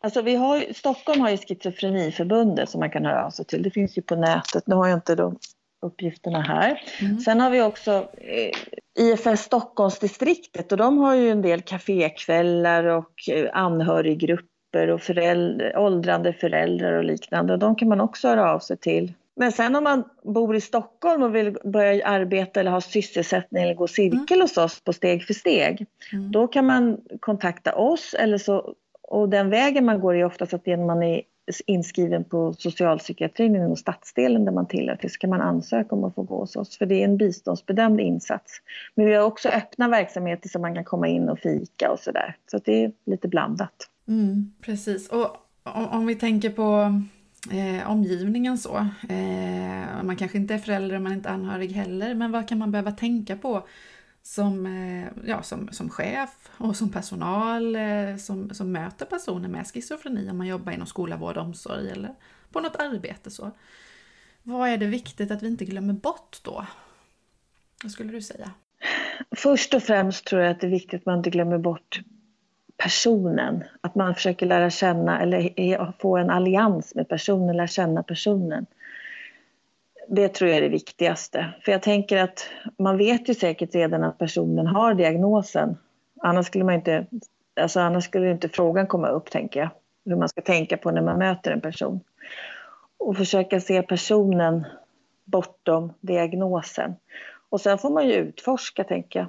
Alltså 0.00 0.22
vi 0.22 0.34
har, 0.34 0.72
Stockholm 0.74 1.20
har 1.20 1.30
ju 1.30 1.36
Schizofreniförbundet 1.36 2.70
som 2.70 2.80
man 2.80 2.90
kan 2.90 3.04
höra 3.04 3.26
av 3.26 3.30
sig 3.30 3.44
till. 3.44 3.62
Det 3.62 3.70
finns 3.70 3.98
ju 3.98 4.02
på 4.02 4.16
nätet. 4.16 4.66
Nu 4.66 4.74
har 4.74 4.88
jag 4.88 4.96
inte 4.96 5.14
de 5.14 5.38
uppgifterna 5.86 6.40
här. 6.40 6.80
Mm. 7.00 7.18
Sen 7.18 7.40
har 7.40 7.50
vi 7.50 7.62
också 7.62 8.08
eh, 8.18 8.50
IFS 8.98 9.42
Stockholmsdistriktet 9.42 10.72
och 10.72 10.78
de 10.78 10.98
har 10.98 11.14
ju 11.14 11.30
en 11.30 11.42
del 11.42 11.62
kafékvällar 11.62 12.84
och 12.84 13.28
eh, 13.30 13.50
anhöriggrupper 13.52 14.90
och 14.90 15.00
föräldrar, 15.00 15.78
åldrande 15.78 16.32
föräldrar 16.32 16.92
och 16.92 17.04
liknande. 17.04 17.52
Och 17.52 17.58
de 17.58 17.76
kan 17.76 17.88
man 17.88 18.00
också 18.00 18.28
höra 18.28 18.52
av 18.52 18.58
sig 18.58 18.76
till. 18.76 19.12
Men 19.36 19.52
sen 19.52 19.76
om 19.76 19.84
man 19.84 20.04
bor 20.22 20.56
i 20.56 20.60
Stockholm 20.60 21.22
och 21.22 21.34
vill 21.34 21.56
börja 21.64 22.06
arbeta 22.06 22.60
eller 22.60 22.70
ha 22.70 22.80
sysselsättning 22.80 23.62
eller 23.62 23.74
gå 23.74 23.86
cirkel 23.86 24.36
mm. 24.36 24.40
hos 24.40 24.56
oss 24.56 24.80
på 24.80 24.92
steg 24.92 25.24
för 25.24 25.34
steg. 25.34 25.86
Mm. 26.12 26.32
Då 26.32 26.46
kan 26.46 26.66
man 26.66 27.00
kontakta 27.20 27.74
oss 27.74 28.14
eller 28.18 28.38
så, 28.38 28.74
och 29.02 29.28
den 29.28 29.50
vägen 29.50 29.84
man 29.84 30.00
går 30.00 30.14
är 30.14 30.24
oftast 30.24 30.54
att 30.54 30.66
man 30.66 31.02
är 31.02 31.22
inskriven 31.66 32.24
på 32.24 32.54
socialpsykiatrin 32.58 33.56
inom 33.56 33.76
stadsdelen 33.76 34.44
där 34.44 34.52
man 34.52 34.66
tillhör 34.66 34.96
till 34.96 35.10
så 35.10 35.18
kan 35.18 35.30
man 35.30 35.40
ansöka 35.40 35.94
om 35.94 36.04
att 36.04 36.14
få 36.14 36.22
gå 36.22 36.38
hos 36.38 36.56
oss 36.56 36.78
för 36.78 36.86
det 36.86 36.94
är 36.94 37.04
en 37.04 37.16
biståndsbedömd 37.16 38.00
insats. 38.00 38.52
Men 38.94 39.06
vi 39.06 39.14
har 39.14 39.24
också 39.24 39.48
öppna 39.48 39.88
verksamheter 39.88 40.48
som 40.48 40.62
man 40.62 40.74
kan 40.74 40.84
komma 40.84 41.08
in 41.08 41.28
och 41.28 41.38
fika 41.38 41.90
och 41.90 41.98
sådär. 41.98 42.36
Så 42.50 42.58
det 42.64 42.84
är 42.84 42.92
lite 43.06 43.28
blandat. 43.28 43.88
Mm, 44.08 44.52
precis. 44.60 45.08
Och 45.08 45.36
om, 45.62 45.88
om 45.88 46.06
vi 46.06 46.14
tänker 46.14 46.50
på 46.50 47.00
eh, 47.50 47.90
omgivningen 47.90 48.58
så. 48.58 48.76
Eh, 49.08 50.02
man 50.02 50.16
kanske 50.16 50.38
inte 50.38 50.54
är 50.54 50.58
förälder 50.58 50.96
och 50.96 51.02
man 51.02 51.12
är 51.12 51.16
inte 51.16 51.30
anhörig 51.30 51.72
heller 51.72 52.14
men 52.14 52.32
vad 52.32 52.48
kan 52.48 52.58
man 52.58 52.70
behöva 52.70 52.92
tänka 52.92 53.36
på 53.36 53.66
som, 54.22 54.66
eh, 54.66 55.08
ja, 55.26 55.42
som, 55.42 55.68
som 55.72 55.90
chef 55.90 56.50
och 56.58 56.76
som 56.76 56.92
personal 56.92 57.76
eh, 57.76 58.16
som, 58.16 58.54
som 58.54 58.72
möter 58.72 59.06
personer 59.06 59.48
med 59.48 59.66
schizofreni 59.66 60.30
om 60.30 60.38
man 60.38 60.46
jobbar 60.46 60.72
inom 60.72 60.86
skola, 60.86 61.16
vård 61.16 61.36
och 61.36 61.44
omsorg 61.44 61.90
eller 61.90 62.14
på 62.52 62.60
något 62.60 62.76
arbete. 62.76 63.30
så. 63.30 63.50
Vad 64.42 64.68
är 64.68 64.76
det 64.76 64.86
viktigt 64.86 65.30
att 65.30 65.42
vi 65.42 65.46
inte 65.46 65.64
glömmer 65.64 65.94
bort 65.94 66.40
då? 66.42 66.66
Vad 67.82 67.92
skulle 67.92 68.12
du 68.12 68.22
säga? 68.22 68.50
Först 69.36 69.74
och 69.74 69.82
främst 69.82 70.26
tror 70.26 70.42
jag 70.42 70.50
att 70.50 70.60
det 70.60 70.66
är 70.66 70.70
viktigt 70.70 71.00
att 71.00 71.06
man 71.06 71.18
inte 71.18 71.30
glömmer 71.30 71.58
bort 71.58 72.00
personen. 72.76 73.64
Att 73.80 73.94
man 73.94 74.14
försöker 74.14 74.46
lära 74.46 74.70
känna 74.70 75.20
eller 75.20 75.92
få 75.98 76.16
en 76.16 76.30
allians 76.30 76.94
med 76.94 77.08
personen, 77.08 77.56
lära 77.56 77.66
känna 77.66 78.02
personen 78.02 78.66
det 80.08 80.28
tror 80.28 80.50
jag 80.50 80.56
är 80.58 80.62
det 80.62 80.68
viktigaste. 80.68 81.54
För 81.64 81.72
jag 81.72 81.82
tänker 81.82 82.22
att 82.22 82.46
man 82.78 82.96
vet 82.98 83.28
ju 83.28 83.34
säkert 83.34 83.74
redan 83.74 84.04
att 84.04 84.18
personen 84.18 84.66
har 84.66 84.94
diagnosen. 84.94 85.76
Annars 86.20 86.46
skulle, 86.46 86.64
man 86.64 86.74
inte, 86.74 87.06
alltså 87.60 87.80
annars 87.80 88.04
skulle 88.04 88.30
inte 88.30 88.48
frågan 88.48 88.86
komma 88.86 89.08
upp, 89.08 89.30
tänker 89.30 89.60
jag. 89.60 89.68
Hur 90.04 90.16
man 90.16 90.28
ska 90.28 90.40
tänka 90.40 90.76
på 90.76 90.90
när 90.90 91.02
man 91.02 91.18
möter 91.18 91.50
en 91.50 91.60
person. 91.60 92.00
Och 92.98 93.16
försöka 93.16 93.60
se 93.60 93.82
personen 93.82 94.64
bortom 95.24 95.92
diagnosen. 96.00 96.94
Och 97.48 97.60
sen 97.60 97.78
får 97.78 97.90
man 97.90 98.08
ju 98.08 98.14
utforska, 98.14 98.84
tänker 98.84 99.18
jag. 99.18 99.28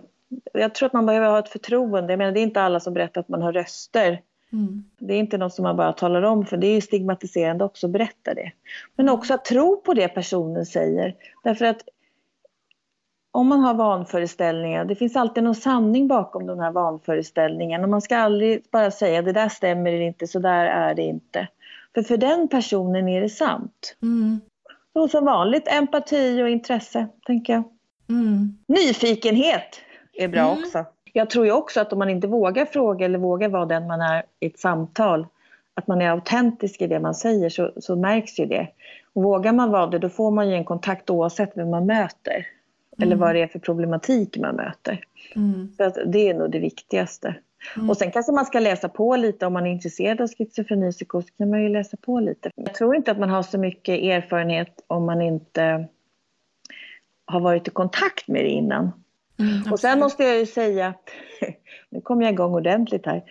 Jag 0.54 0.76
tror 0.76 0.88
att 0.88 0.94
man 0.94 1.06
behöver 1.06 1.28
ha 1.28 1.40
ett 1.40 1.50
förtroende. 1.50 2.14
Jag 2.14 2.18
menar, 2.18 2.32
det 2.32 2.40
är 2.40 2.44
inte 2.44 2.62
alla 2.62 2.80
som 2.80 2.94
berättar 2.94 3.22
att 3.22 3.30
man 3.30 3.42
har 3.42 3.54
röster 3.54 4.22
Mm. 4.56 4.84
Det 5.00 5.14
är 5.14 5.20
inte 5.20 5.38
något 5.38 5.54
som 5.54 5.64
man 5.64 5.78
bara 5.78 5.94
talar 5.94 6.22
om 6.22 6.46
för 6.46 6.58
det 6.58 6.68
är 6.68 6.82
stigmatiserande 6.82 7.64
också 7.64 7.88
att 7.88 7.94
berätta 7.94 8.34
det. 8.34 8.52
Men 8.96 9.10
också 9.10 9.34
att 9.34 9.46
tro 9.46 9.82
på 9.82 9.94
det 9.94 10.08
personen 10.08 10.66
säger. 10.66 11.16
Därför 11.44 11.66
att 11.66 11.82
om 13.32 13.48
man 13.48 13.60
har 13.60 13.74
vanföreställningar, 13.74 14.86
det 14.86 14.96
finns 14.96 15.16
alltid 15.16 15.44
någon 15.44 15.56
sanning 15.56 16.08
bakom 16.08 16.46
de 16.46 16.60
här 16.60 16.72
vanföreställningarna. 16.72 17.84
Och 17.84 17.90
man 17.90 18.02
ska 18.02 18.18
aldrig 18.18 18.64
bara 18.72 18.92
säga 18.92 19.22
det 19.22 19.32
där 19.32 19.50
stämmer 19.50 19.92
inte, 19.92 20.28
så 20.28 20.40
där 20.40 20.66
är 20.66 20.96
det 20.96 21.02
inte. 21.04 21.48
För 21.94 22.04
för 22.04 22.18
den 22.18 22.48
personen 22.48 23.08
är 23.08 23.22
det 23.22 23.30
sant. 23.30 23.98
Mm. 24.02 24.40
Så 24.94 25.08
som 25.08 25.26
vanligt, 25.26 25.68
empati 25.68 26.44
och 26.44 26.50
intresse, 26.50 27.08
tänker 27.26 27.54
jag. 27.54 27.64
Mm. 28.10 28.58
Nyfikenhet 28.68 29.82
är 30.18 30.28
bra 30.28 30.52
mm. 30.52 30.64
också 30.64 30.86
jag 31.18 31.30
tror 31.30 31.46
ju 31.46 31.52
också 31.52 31.82
att 31.82 31.94
om 31.94 32.00
man 32.00 32.10
inte 32.10 32.28
vågar 32.28 32.66
fråga 32.66 33.06
eller 33.06 33.20
vågar 33.20 33.50
vara 33.50 33.66
den 33.66 33.88
man 33.88 34.02
är 34.02 34.24
i 34.40 34.46
ett 34.46 34.60
samtal, 34.60 35.28
att 35.74 35.88
man 35.88 36.02
är 36.02 36.10
autentisk 36.10 36.82
i 36.82 36.88
det 36.88 37.00
man 37.00 37.16
säger 37.16 37.50
så, 37.50 37.72
så 37.78 37.96
märks 37.96 38.40
ju 38.40 38.46
det. 38.46 38.68
Och 39.14 39.24
vågar 39.24 39.54
man 39.54 39.72
vara 39.72 39.88
det 39.88 40.00
då 40.00 40.10
får 40.10 40.32
man 40.32 40.50
ju 40.50 40.56
en 40.56 40.66
kontakt 40.66 41.10
oavsett 41.10 41.52
vem 41.56 41.70
man 41.70 41.86
möter. 41.86 42.36
Mm. 42.36 42.48
Eller 42.98 43.16
vad 43.16 43.36
det 43.36 43.42
är 43.42 43.48
för 43.48 43.60
problematik 43.60 44.38
man 44.38 44.56
möter. 44.56 45.00
Mm. 45.36 45.72
Så 45.78 45.84
att 45.84 45.98
det 46.06 46.30
är 46.30 46.34
nog 46.34 46.52
det 46.52 46.60
viktigaste. 46.60 47.36
Mm. 47.76 47.90
Och 47.90 47.98
sen 47.98 48.12
kanske 48.12 48.32
man 48.32 48.46
ska 48.46 48.60
läsa 48.60 48.90
på 48.90 49.16
lite 49.16 49.46
om 49.46 49.54
man 49.54 49.66
är 49.66 49.72
intresserad 49.72 50.22
av 50.22 50.28
schizofreni 50.28 50.92
psykos 50.92 51.26
kan 51.38 51.50
man 51.50 51.64
ju 51.64 51.70
läsa 51.70 51.98
på 51.98 52.20
lite. 52.20 52.52
Jag 52.56 52.74
tror 52.74 52.96
inte 52.96 53.12
att 53.12 53.20
man 53.20 53.30
har 53.30 53.44
så 53.44 53.58
mycket 53.58 54.04
erfarenhet 54.04 54.84
om 54.88 55.06
man 55.06 55.22
inte 55.22 55.88
har 57.26 57.40
varit 57.40 57.68
i 57.68 57.72
kontakt 57.72 58.28
med 58.28 58.44
det 58.44 58.50
innan. 58.50 58.92
Mm, 59.40 59.72
och 59.72 59.80
sen 59.80 60.00
måste 60.00 60.24
jag 60.24 60.40
ju 60.40 60.46
säga, 60.46 60.94
nu 61.90 62.02
kom 62.02 62.22
jag 62.22 62.32
igång 62.32 62.54
ordentligt 62.54 63.06
här. 63.06 63.24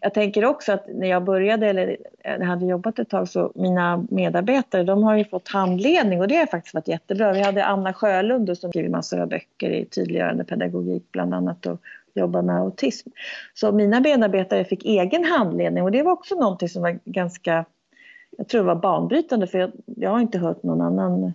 Jag 0.00 0.14
tänker 0.14 0.44
också 0.44 0.72
att 0.72 0.84
när 0.88 1.08
jag 1.08 1.24
började, 1.24 1.66
eller 1.66 1.96
jag 2.24 2.40
hade 2.40 2.66
jobbat 2.66 2.98
ett 2.98 3.08
tag, 3.08 3.28
så 3.28 3.52
mina 3.54 4.06
medarbetare 4.10 4.82
de 4.82 5.02
har 5.02 5.16
ju 5.16 5.24
fått 5.24 5.48
handledning 5.48 6.20
och 6.20 6.28
det 6.28 6.36
har 6.36 6.46
faktiskt 6.46 6.74
varit 6.74 6.88
jättebra. 6.88 7.32
Vi 7.32 7.40
hade 7.40 7.64
Anna 7.64 7.92
Sjölund 7.92 8.58
som 8.58 8.70
skriver 8.70 8.88
massor 8.88 9.20
av 9.20 9.28
böcker 9.28 9.70
i 9.70 9.84
tydliggörande 9.84 10.44
pedagogik 10.44 11.04
bland 11.12 11.34
annat 11.34 11.66
och 11.66 11.80
jobbar 12.14 12.42
med 12.42 12.56
autism. 12.56 13.08
Så 13.54 13.72
mina 13.72 14.00
medarbetare 14.00 14.64
fick 14.64 14.84
egen 14.84 15.24
handledning 15.24 15.84
och 15.84 15.92
det 15.92 16.02
var 16.02 16.12
också 16.12 16.34
någonting 16.34 16.68
som 16.68 16.82
var 16.82 16.98
ganska, 17.04 17.64
jag 18.38 18.48
tror 18.48 18.60
det 18.60 18.66
var 18.66 18.74
banbrytande 18.74 19.46
för 19.46 19.58
jag, 19.58 19.72
jag 19.84 20.10
har 20.10 20.20
inte 20.20 20.38
hört 20.38 20.62
någon 20.62 20.80
annan 20.80 21.32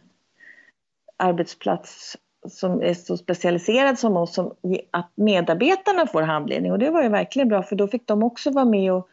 arbetsplats 1.18 2.18
som 2.49 2.81
är 2.81 2.93
så 2.93 3.17
specialiserad 3.17 3.99
som 3.99 4.17
oss, 4.17 4.34
som, 4.34 4.53
att 4.91 5.12
medarbetarna 5.15 6.08
får 6.08 6.21
handledning. 6.21 6.71
Och 6.71 6.79
det 6.79 6.89
var 6.89 7.03
ju 7.03 7.10
verkligen 7.10 7.47
bra 7.47 7.63
för 7.63 7.75
då 7.75 7.88
fick 7.88 8.08
de 8.08 8.23
också 8.23 8.51
vara 8.51 8.65
med 8.65 8.93
och, 8.93 9.10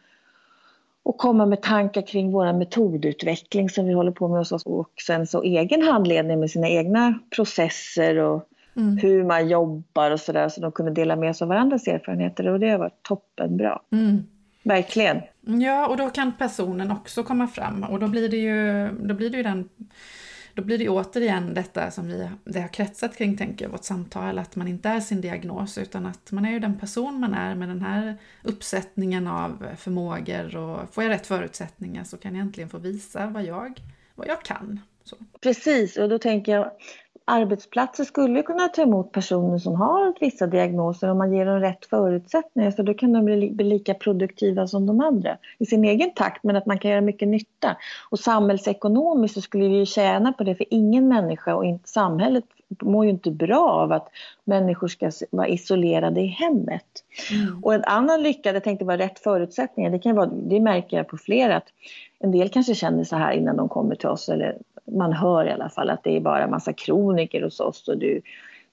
och 1.03 1.17
komma 1.17 1.45
med 1.45 1.61
tankar 1.61 2.01
kring 2.01 2.31
vår 2.31 2.53
metodutveckling 2.53 3.69
som 3.69 3.85
vi 3.85 3.93
håller 3.93 4.11
på 4.11 4.27
med 4.27 4.37
hos 4.37 4.51
oss 4.51 4.65
och 4.65 4.89
sen 5.07 5.27
så 5.27 5.43
egen 5.43 5.81
handledning 5.81 6.39
med 6.39 6.51
sina 6.51 6.69
egna 6.69 7.19
processer 7.35 8.17
och 8.17 8.49
mm. 8.75 8.97
hur 8.97 9.23
man 9.23 9.49
jobbar 9.49 10.11
och 10.11 10.19
sådär 10.19 10.49
så 10.49 10.61
de 10.61 10.71
kunde 10.71 10.91
dela 10.91 11.15
med 11.15 11.35
sig 11.35 11.45
av 11.45 11.49
varandras 11.49 11.87
erfarenheter 11.87 12.47
och 12.47 12.59
det 12.59 12.69
har 12.69 12.77
varit 12.77 13.03
toppenbra. 13.03 13.81
Mm. 13.91 14.23
Verkligen. 14.63 15.21
Ja, 15.41 15.87
och 15.87 15.97
då 15.97 16.09
kan 16.09 16.31
personen 16.37 16.91
också 16.91 17.23
komma 17.23 17.47
fram 17.47 17.83
och 17.83 17.99
då 17.99 18.07
blir 18.07 18.29
det 18.29 18.37
ju, 18.37 18.89
då 18.89 19.13
blir 19.13 19.29
det 19.29 19.37
ju 19.37 19.43
den 19.43 19.69
då 20.53 20.63
blir 20.63 20.77
det 20.77 20.89
återigen 20.89 21.53
detta 21.53 21.91
som 21.91 22.07
vi 22.07 22.29
det 22.45 22.61
har 22.61 22.67
kretsat 22.67 23.17
kring, 23.17 23.37
tänker 23.37 23.65
jag, 23.65 23.71
vårt 23.71 23.83
samtal, 23.83 24.39
att 24.39 24.55
man 24.55 24.67
inte 24.67 24.89
är 24.89 24.99
sin 24.99 25.21
diagnos 25.21 25.77
utan 25.77 26.05
att 26.05 26.31
man 26.31 26.45
är 26.45 26.51
ju 26.51 26.59
den 26.59 26.79
person 26.79 27.19
man 27.19 27.33
är 27.33 27.55
med 27.55 27.69
den 27.69 27.81
här 27.81 28.17
uppsättningen 28.43 29.27
av 29.27 29.67
förmågor 29.77 30.55
och 30.57 30.93
får 30.93 31.03
jag 31.03 31.11
rätt 31.11 31.27
förutsättningar 31.27 32.03
så 32.03 32.17
kan 32.17 32.35
jag 32.35 32.41
äntligen 32.41 32.69
få 32.69 32.77
visa 32.77 33.27
vad 33.27 33.43
jag, 33.43 33.81
vad 34.15 34.27
jag 34.27 34.43
kan. 34.43 34.79
Så. 35.03 35.15
Precis, 35.41 35.97
och 35.97 36.09
då 36.09 36.19
tänker 36.19 36.51
jag 36.51 36.71
arbetsplatser 37.25 38.03
skulle 38.03 38.43
kunna 38.43 38.67
ta 38.67 38.81
emot 38.81 39.11
personer 39.11 39.57
som 39.57 39.75
har 39.75 40.13
vissa 40.19 40.47
diagnoser 40.47 41.09
om 41.09 41.17
man 41.17 41.33
ger 41.33 41.45
dem 41.45 41.59
rätt 41.59 41.85
förutsättningar 41.85 42.71
så 42.71 42.83
då 42.83 42.93
kan 42.93 43.13
de 43.13 43.25
bli, 43.25 43.51
bli 43.51 43.65
lika 43.65 43.93
produktiva 43.93 44.67
som 44.67 44.85
de 44.85 45.01
andra 45.01 45.37
i 45.57 45.65
sin 45.65 45.85
egen 45.85 46.13
takt 46.13 46.43
men 46.43 46.55
att 46.55 46.65
man 46.65 46.79
kan 46.79 46.91
göra 46.91 47.01
mycket 47.01 47.27
nytta. 47.27 47.77
Och 48.09 48.19
samhällsekonomiskt 48.19 49.35
så 49.35 49.41
skulle 49.41 49.67
vi 49.67 49.75
ju 49.75 49.85
tjäna 49.85 50.33
på 50.33 50.43
det 50.43 50.55
för 50.55 50.65
ingen 50.69 51.07
människa 51.07 51.55
och 51.55 51.65
inte, 51.65 51.89
samhället 51.89 52.45
mår 52.81 53.05
ju 53.05 53.11
inte 53.11 53.31
bra 53.31 53.69
av 53.69 53.91
att 53.91 54.07
människor 54.43 54.87
ska 54.87 55.11
vara 55.31 55.47
isolerade 55.47 56.21
i 56.21 56.27
hemmet. 56.27 57.03
Mm. 57.31 57.63
Och 57.63 57.73
en 57.73 57.83
annan 57.83 58.23
lycka, 58.23 58.53
jag 58.53 58.63
tänkte 58.63 58.85
bara 58.85 58.97
rätt 58.97 59.19
förutsättningar, 59.19 59.89
det, 59.89 59.99
kan 59.99 60.15
vara, 60.15 60.25
det 60.25 60.59
märker 60.59 60.97
jag 60.97 61.07
på 61.07 61.17
flera 61.17 61.55
att 61.55 61.67
en 62.19 62.31
del 62.31 62.49
kanske 62.49 62.75
känner 62.75 63.03
så 63.03 63.15
här 63.15 63.31
innan 63.31 63.57
de 63.57 63.69
kommer 63.69 63.95
till 63.95 64.09
oss 64.09 64.29
eller 64.29 64.57
man 64.91 65.13
hör 65.13 65.45
i 65.45 65.51
alla 65.51 65.69
fall 65.69 65.89
att 65.89 66.03
det 66.03 66.15
är 66.15 66.21
bara 66.21 66.47
massa 66.47 66.73
kroniker 66.73 67.41
hos 67.41 67.59
oss 67.59 67.87
och 67.87 67.97
du, 67.97 68.21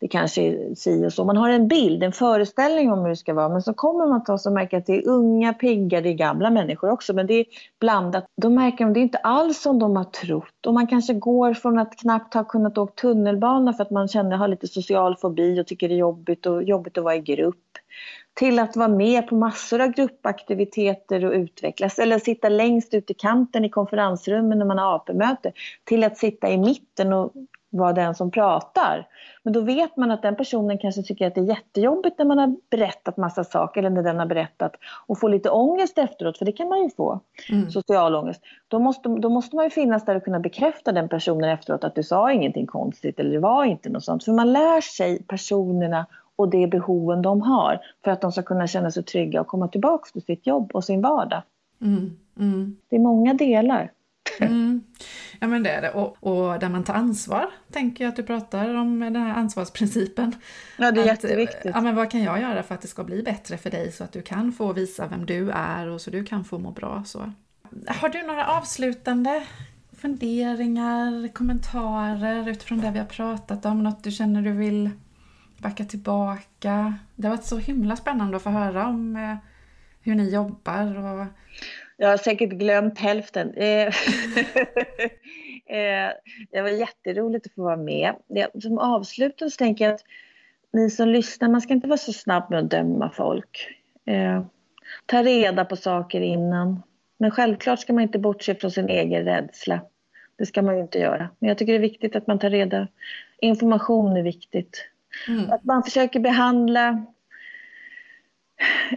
det 0.01 0.09
kanske 0.09 0.43
är 0.43 0.75
si 0.75 1.07
och 1.07 1.13
så. 1.13 1.25
Man 1.25 1.37
har 1.37 1.51
en 1.51 1.69
bild, 1.69 2.03
en 2.03 2.13
föreställning 2.13 2.93
om 2.93 2.99
hur 3.03 3.09
det 3.09 3.17
ska 3.17 3.35
vara 3.35 3.49
men 3.49 3.63
så 3.63 3.75
kommer 3.75 4.07
man 4.07 4.25
ta 4.25 4.33
och 4.33 4.53
märka 4.53 4.79
att 4.79 4.87
det 4.87 4.97
är 4.97 5.09
unga, 5.09 5.53
pigga, 5.53 6.01
det 6.01 6.09
är 6.09 6.15
gamla 6.15 6.51
människor 6.51 6.91
också 6.91 7.13
men 7.13 7.27
det 7.27 7.35
är 7.35 7.47
blandat. 7.81 8.27
Då 8.37 8.51
märker 8.51 8.85
de 8.85 8.91
att 8.91 8.95
det 8.95 9.01
är 9.01 9.03
inte 9.03 9.19
alls 9.19 9.63
som 9.63 9.79
de 9.79 9.97
har 9.97 10.05
trott 10.05 10.67
och 10.67 10.75
man 10.75 10.87
kanske 10.87 11.15
går 11.15 11.55
från 11.55 11.79
att 11.79 11.97
knappt 11.97 12.35
ha 12.35 12.45
kunnat 12.45 12.79
åka 12.79 12.93
tunnelbana 12.93 13.73
för 13.73 13.83
att 13.83 13.91
man 13.91 14.09
känner 14.09 14.37
har 14.37 14.49
lite 14.49 14.69
social 14.69 15.17
fobi 15.17 15.61
och 15.61 15.67
tycker 15.67 15.89
det 15.89 15.95
är 15.95 15.99
jobbigt 15.99 16.47
och 16.47 16.63
jobbigt 16.63 16.99
att 16.99 17.05
vara 17.05 17.17
i 17.17 17.21
grupp 17.21 17.57
till 18.35 18.59
att 18.59 18.77
vara 18.77 18.89
med 18.89 19.29
på 19.29 19.35
massor 19.35 19.81
av 19.81 19.89
gruppaktiviteter 19.89 21.25
och 21.25 21.33
utvecklas 21.33 21.99
eller 21.99 22.19
sitta 22.19 22.49
längst 22.49 22.95
ut 22.95 23.11
i 23.11 23.15
kanten 23.15 23.65
i 23.65 23.69
konferensrummen 23.69 24.59
när 24.59 24.67
man 24.67 24.79
har 24.79 24.95
AP-möte 24.95 25.53
till 25.85 26.05
att 26.05 26.19
sitta 26.19 26.51
i 26.51 26.59
mitten 26.59 27.13
och 27.13 27.33
vara 27.71 27.93
den 27.93 28.15
som 28.15 28.31
pratar. 28.31 29.07
Men 29.43 29.53
då 29.53 29.61
vet 29.61 29.97
man 29.97 30.11
att 30.11 30.23
den 30.23 30.37
personen 30.37 30.79
kanske 30.79 31.03
tycker 31.03 31.27
att 31.27 31.35
det 31.35 31.41
är 31.41 31.45
jättejobbigt 31.45 32.19
när 32.19 32.25
man 32.25 32.39
har 32.39 32.57
berättat 32.71 33.17
massa 33.17 33.45
saker 33.45 33.81
eller 33.81 33.91
när 33.91 34.03
den 34.03 34.19
har 34.19 34.27
berättat 34.27 34.73
och 35.07 35.21
får 35.21 35.29
lite 35.29 35.51
ångest 35.51 35.99
efteråt, 35.99 36.39
för 36.39 36.45
det 36.45 36.53
kan 36.53 36.69
man 36.69 36.83
ju 36.83 36.91
få, 36.91 37.21
mm. 37.51 37.71
social 37.71 38.15
ångest. 38.15 38.43
Då 38.69 38.79
måste, 38.79 39.09
då 39.09 39.29
måste 39.29 39.57
man 39.57 39.65
ju 39.65 39.71
finnas 39.71 40.05
där 40.05 40.17
och 40.17 40.25
kunna 40.25 40.41
bekräfta 40.41 40.93
den 40.93 41.09
personen 41.09 41.51
efteråt 41.51 41.85
att 41.85 41.95
du 41.95 42.03
sa 42.03 42.33
ingenting 42.33 42.67
konstigt 42.67 43.21
eller 43.21 43.31
det 43.31 43.39
var 43.39 43.65
inte 43.65 43.89
något 43.89 44.05
sånt. 44.05 44.25
För 44.25 44.33
man 44.33 44.53
lär 44.53 44.81
sig 44.81 45.23
personerna 45.23 46.07
och 46.37 46.49
de 46.49 46.67
behoven 46.67 47.23
de 47.23 47.43
har 47.43 47.79
för 48.05 48.11
att 48.11 48.21
de 48.21 48.33
ska 48.33 48.43
kunna 48.43 48.67
känna 48.67 48.91
sig 48.91 49.03
trygga 49.03 49.41
och 49.41 49.47
komma 49.47 49.69
tillbaka 49.69 50.09
till 50.13 50.23
sitt 50.23 50.47
jobb 50.47 50.71
och 50.75 50.85
sin 50.85 51.03
vardag. 51.03 51.43
Mm, 51.81 52.17
mm. 52.39 52.77
Det 52.89 52.97
är 52.97 53.01
många 53.01 53.35
delar. 53.35 53.91
Mm. 54.41 54.85
Ja 55.41 55.47
men 55.47 55.63
det 55.63 55.71
är 55.71 55.83
det. 55.83 55.91
Och, 55.91 56.17
och, 56.21 56.59
där 56.59 56.69
man 56.69 56.85
tar 56.85 56.95
ansvar, 56.95 57.51
tänker 57.73 58.05
jag 58.05 58.09
att 58.09 58.17
du 58.17 58.23
pratar 58.23 58.75
om 58.75 59.01
den 59.01 59.17
här 59.17 59.35
ansvarsprincipen. 59.35 60.33
Ja 60.77 60.93
det 60.93 61.01
är 61.01 61.03
att, 61.03 61.07
jätteviktigt. 61.07 61.73
Ja 61.75 61.81
men 61.81 61.95
vad 61.95 62.11
kan 62.11 62.23
jag 62.23 62.41
göra 62.41 62.63
för 62.63 62.75
att 62.75 62.81
det 62.81 62.89
ska 62.89 63.05
bli 63.05 63.23
bättre 63.23 63.59
för 63.59 63.71
dig 63.71 63.93
så 63.93 64.05
att 64.05 64.13
du 64.13 64.23
kan 64.23 64.53
få 64.53 64.73
visa 64.73 65.07
vem 65.07 65.27
du 65.27 65.51
är 65.51 65.89
och 65.89 66.01
så 66.01 66.11
du 66.11 66.25
kan 66.25 66.45
få 66.45 66.59
må 66.59 66.71
bra. 66.71 67.03
Så. 67.07 67.33
Har 67.87 68.09
du 68.09 68.23
några 68.23 68.47
avslutande 68.47 69.47
funderingar, 69.93 71.29
kommentarer 71.33 72.49
utifrån 72.49 72.81
det 72.81 72.91
vi 72.91 72.99
har 72.99 73.07
pratat 73.07 73.67
om? 73.67 73.83
Något 73.83 74.05
du 74.05 74.11
känner 74.11 74.43
du 74.43 74.53
vill 74.53 74.91
backa 75.59 75.85
tillbaka. 75.85 76.95
Det 77.17 77.29
har 77.29 77.37
varit 77.37 77.47
så 77.47 77.59
himla 77.59 77.97
spännande 77.97 78.37
att 78.37 78.43
få 78.43 78.51
höra 78.51 78.87
om 78.87 79.17
eh, 79.17 79.37
hur 80.03 80.15
ni 80.15 80.31
jobbar. 80.31 80.99
Och... 80.99 81.27
Jag 82.01 82.09
har 82.09 82.17
säkert 82.17 82.51
glömt 82.51 82.99
hälften. 82.99 83.55
Eh, 83.55 83.87
eh, 85.67 86.11
det 86.51 86.63
var 86.63 86.69
jätteroligt 86.69 87.47
att 87.47 87.55
få 87.55 87.63
vara 87.63 87.77
med. 87.77 88.15
Som 88.63 88.79
avslutning 88.79 89.51
så 89.51 89.57
tänker 89.57 89.85
jag 89.85 89.95
att 89.95 90.05
ni 90.73 90.91
som 90.91 91.09
lyssnar, 91.09 91.49
man 91.49 91.61
ska 91.61 91.73
inte 91.73 91.89
vara 91.89 91.99
så 91.99 92.13
snabb 92.13 92.51
med 92.51 92.59
att 92.59 92.71
döma 92.71 93.11
folk. 93.11 93.77
Ta 95.07 95.23
reda 95.23 95.65
på 95.65 95.77
saker 95.77 96.21
innan. 96.21 96.83
Men 97.19 97.31
självklart 97.31 97.81
ska 97.81 97.93
man 97.93 98.03
inte 98.03 98.19
bortse 98.19 98.55
från 98.55 98.71
sin 98.71 98.89
egen 98.89 99.25
rädsla. 99.25 99.81
Det 100.37 100.47
ska 100.47 100.63
man 100.63 100.77
ju 100.77 100.83
inte 100.83 100.99
göra. 100.99 101.29
Men 101.39 101.49
jag 101.49 101.59
tycker 101.59 101.73
det 101.73 101.79
är 101.79 101.81
viktigt 101.81 102.17
att 102.17 102.27
man 102.27 102.39
tar 102.39 102.51
reda 102.51 102.89
Information 103.41 104.17
är 104.17 104.23
viktigt. 104.23 104.85
Mm. 105.29 105.51
Att 105.51 105.65
man 105.65 105.83
försöker 105.83 106.21
behandla 106.21 107.05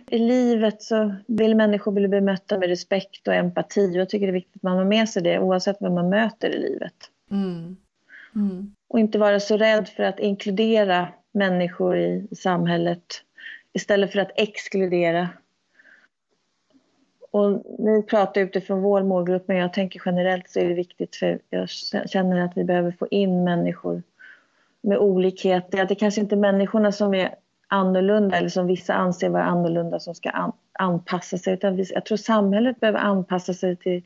i 0.08 0.17
livet 0.17 0.82
så 0.82 1.15
vill 1.28 1.56
människor 1.56 1.91
bli 1.91 2.08
bemötta 2.08 2.60
med 2.60 2.69
respekt 2.69 3.28
och 3.28 3.34
empati. 3.34 3.91
Jag 3.95 4.10
tycker 4.10 4.28
det 4.28 4.32
är 4.32 4.34
viktigt 4.34 4.56
att 4.56 4.63
man 4.63 4.78
har 4.78 4.86
med 4.86 5.10
sig 5.10 5.23
det 5.23 5.39
oavsett 5.39 5.78
vad 5.80 5.91
man 5.91 6.10
möter 6.10 6.49
i 6.49 6.60
livet. 6.60 6.93
Mm. 7.32 7.78
Mm. 8.36 8.76
Och 8.88 8.99
inte 8.99 9.17
vara 9.17 9.39
så 9.39 9.58
rädd 9.58 9.88
för 9.88 10.04
att 10.04 10.19
inkludera 10.19 11.08
människor 11.32 11.97
i 11.97 12.28
samhället 12.36 13.04
istället 13.73 14.12
för 14.12 14.19
att 14.19 14.32
exkludera. 14.36 15.30
Och 17.32 17.63
nu 17.80 18.02
pratar 18.02 18.41
utifrån 18.41 18.82
vår 18.82 19.04
målgrupp 19.04 19.47
men 19.47 19.58
jag 19.58 19.73
tänker 19.73 20.02
generellt 20.06 20.49
så 20.49 20.60
är 20.60 20.67
det 20.67 20.73
viktigt 20.73 21.15
för 21.15 21.39
jag 21.49 21.69
känner 22.10 22.45
att 22.45 22.58
vi 22.58 22.63
behöver 22.63 22.91
få 22.91 23.08
in 23.08 23.43
människor 23.43 24.04
med 24.82 24.97
olikheter. 24.97 25.86
Det 25.86 25.95
kanske 25.95 26.21
inte 26.21 26.36
är 26.36 26.38
människorna 26.38 26.91
som 26.91 27.13
är 27.13 27.36
annorlunda 27.74 28.38
eller 28.38 28.50
som 28.50 28.68
vissa 28.68 28.94
anser 28.94 29.30
vara 29.30 29.44
annorlunda 29.44 30.00
som 30.00 30.16
ska 30.16 30.30
an, 30.30 30.52
anpassa 30.80 31.38
sig. 31.38 31.54
Utan 31.54 31.76
vi, 31.76 31.86
jag 31.94 32.06
tror 32.06 32.18
samhället 32.18 32.80
behöver 32.80 33.00
anpassa 33.00 33.54
sig 33.54 33.76
till, 33.76 34.04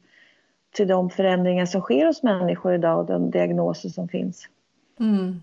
till 0.71 0.87
de 0.87 1.09
förändringar 1.09 1.65
som 1.65 1.81
sker 1.81 2.05
hos 2.05 2.23
människor 2.23 2.73
idag 2.73 2.99
och 2.99 3.05
de 3.05 3.31
diagnoser 3.31 3.89
som 3.89 4.07
finns. 4.07 4.47
Mm. 4.99 5.41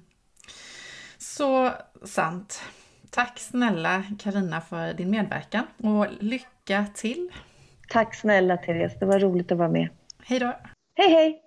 Så 1.18 1.70
sant. 2.04 2.62
Tack 3.10 3.38
snälla 3.38 4.02
Karina 4.18 4.60
för 4.60 4.92
din 4.92 5.10
medverkan 5.10 5.64
och 5.76 6.06
lycka 6.20 6.86
till! 6.94 7.28
Tack 7.88 8.14
snälla 8.14 8.56
Therese, 8.56 8.98
det 9.00 9.06
var 9.06 9.18
roligt 9.18 9.52
att 9.52 9.58
vara 9.58 9.68
med. 9.68 9.88
Hej 10.22 10.38
då! 10.38 10.52
Hej 10.96 11.10
hej! 11.10 11.43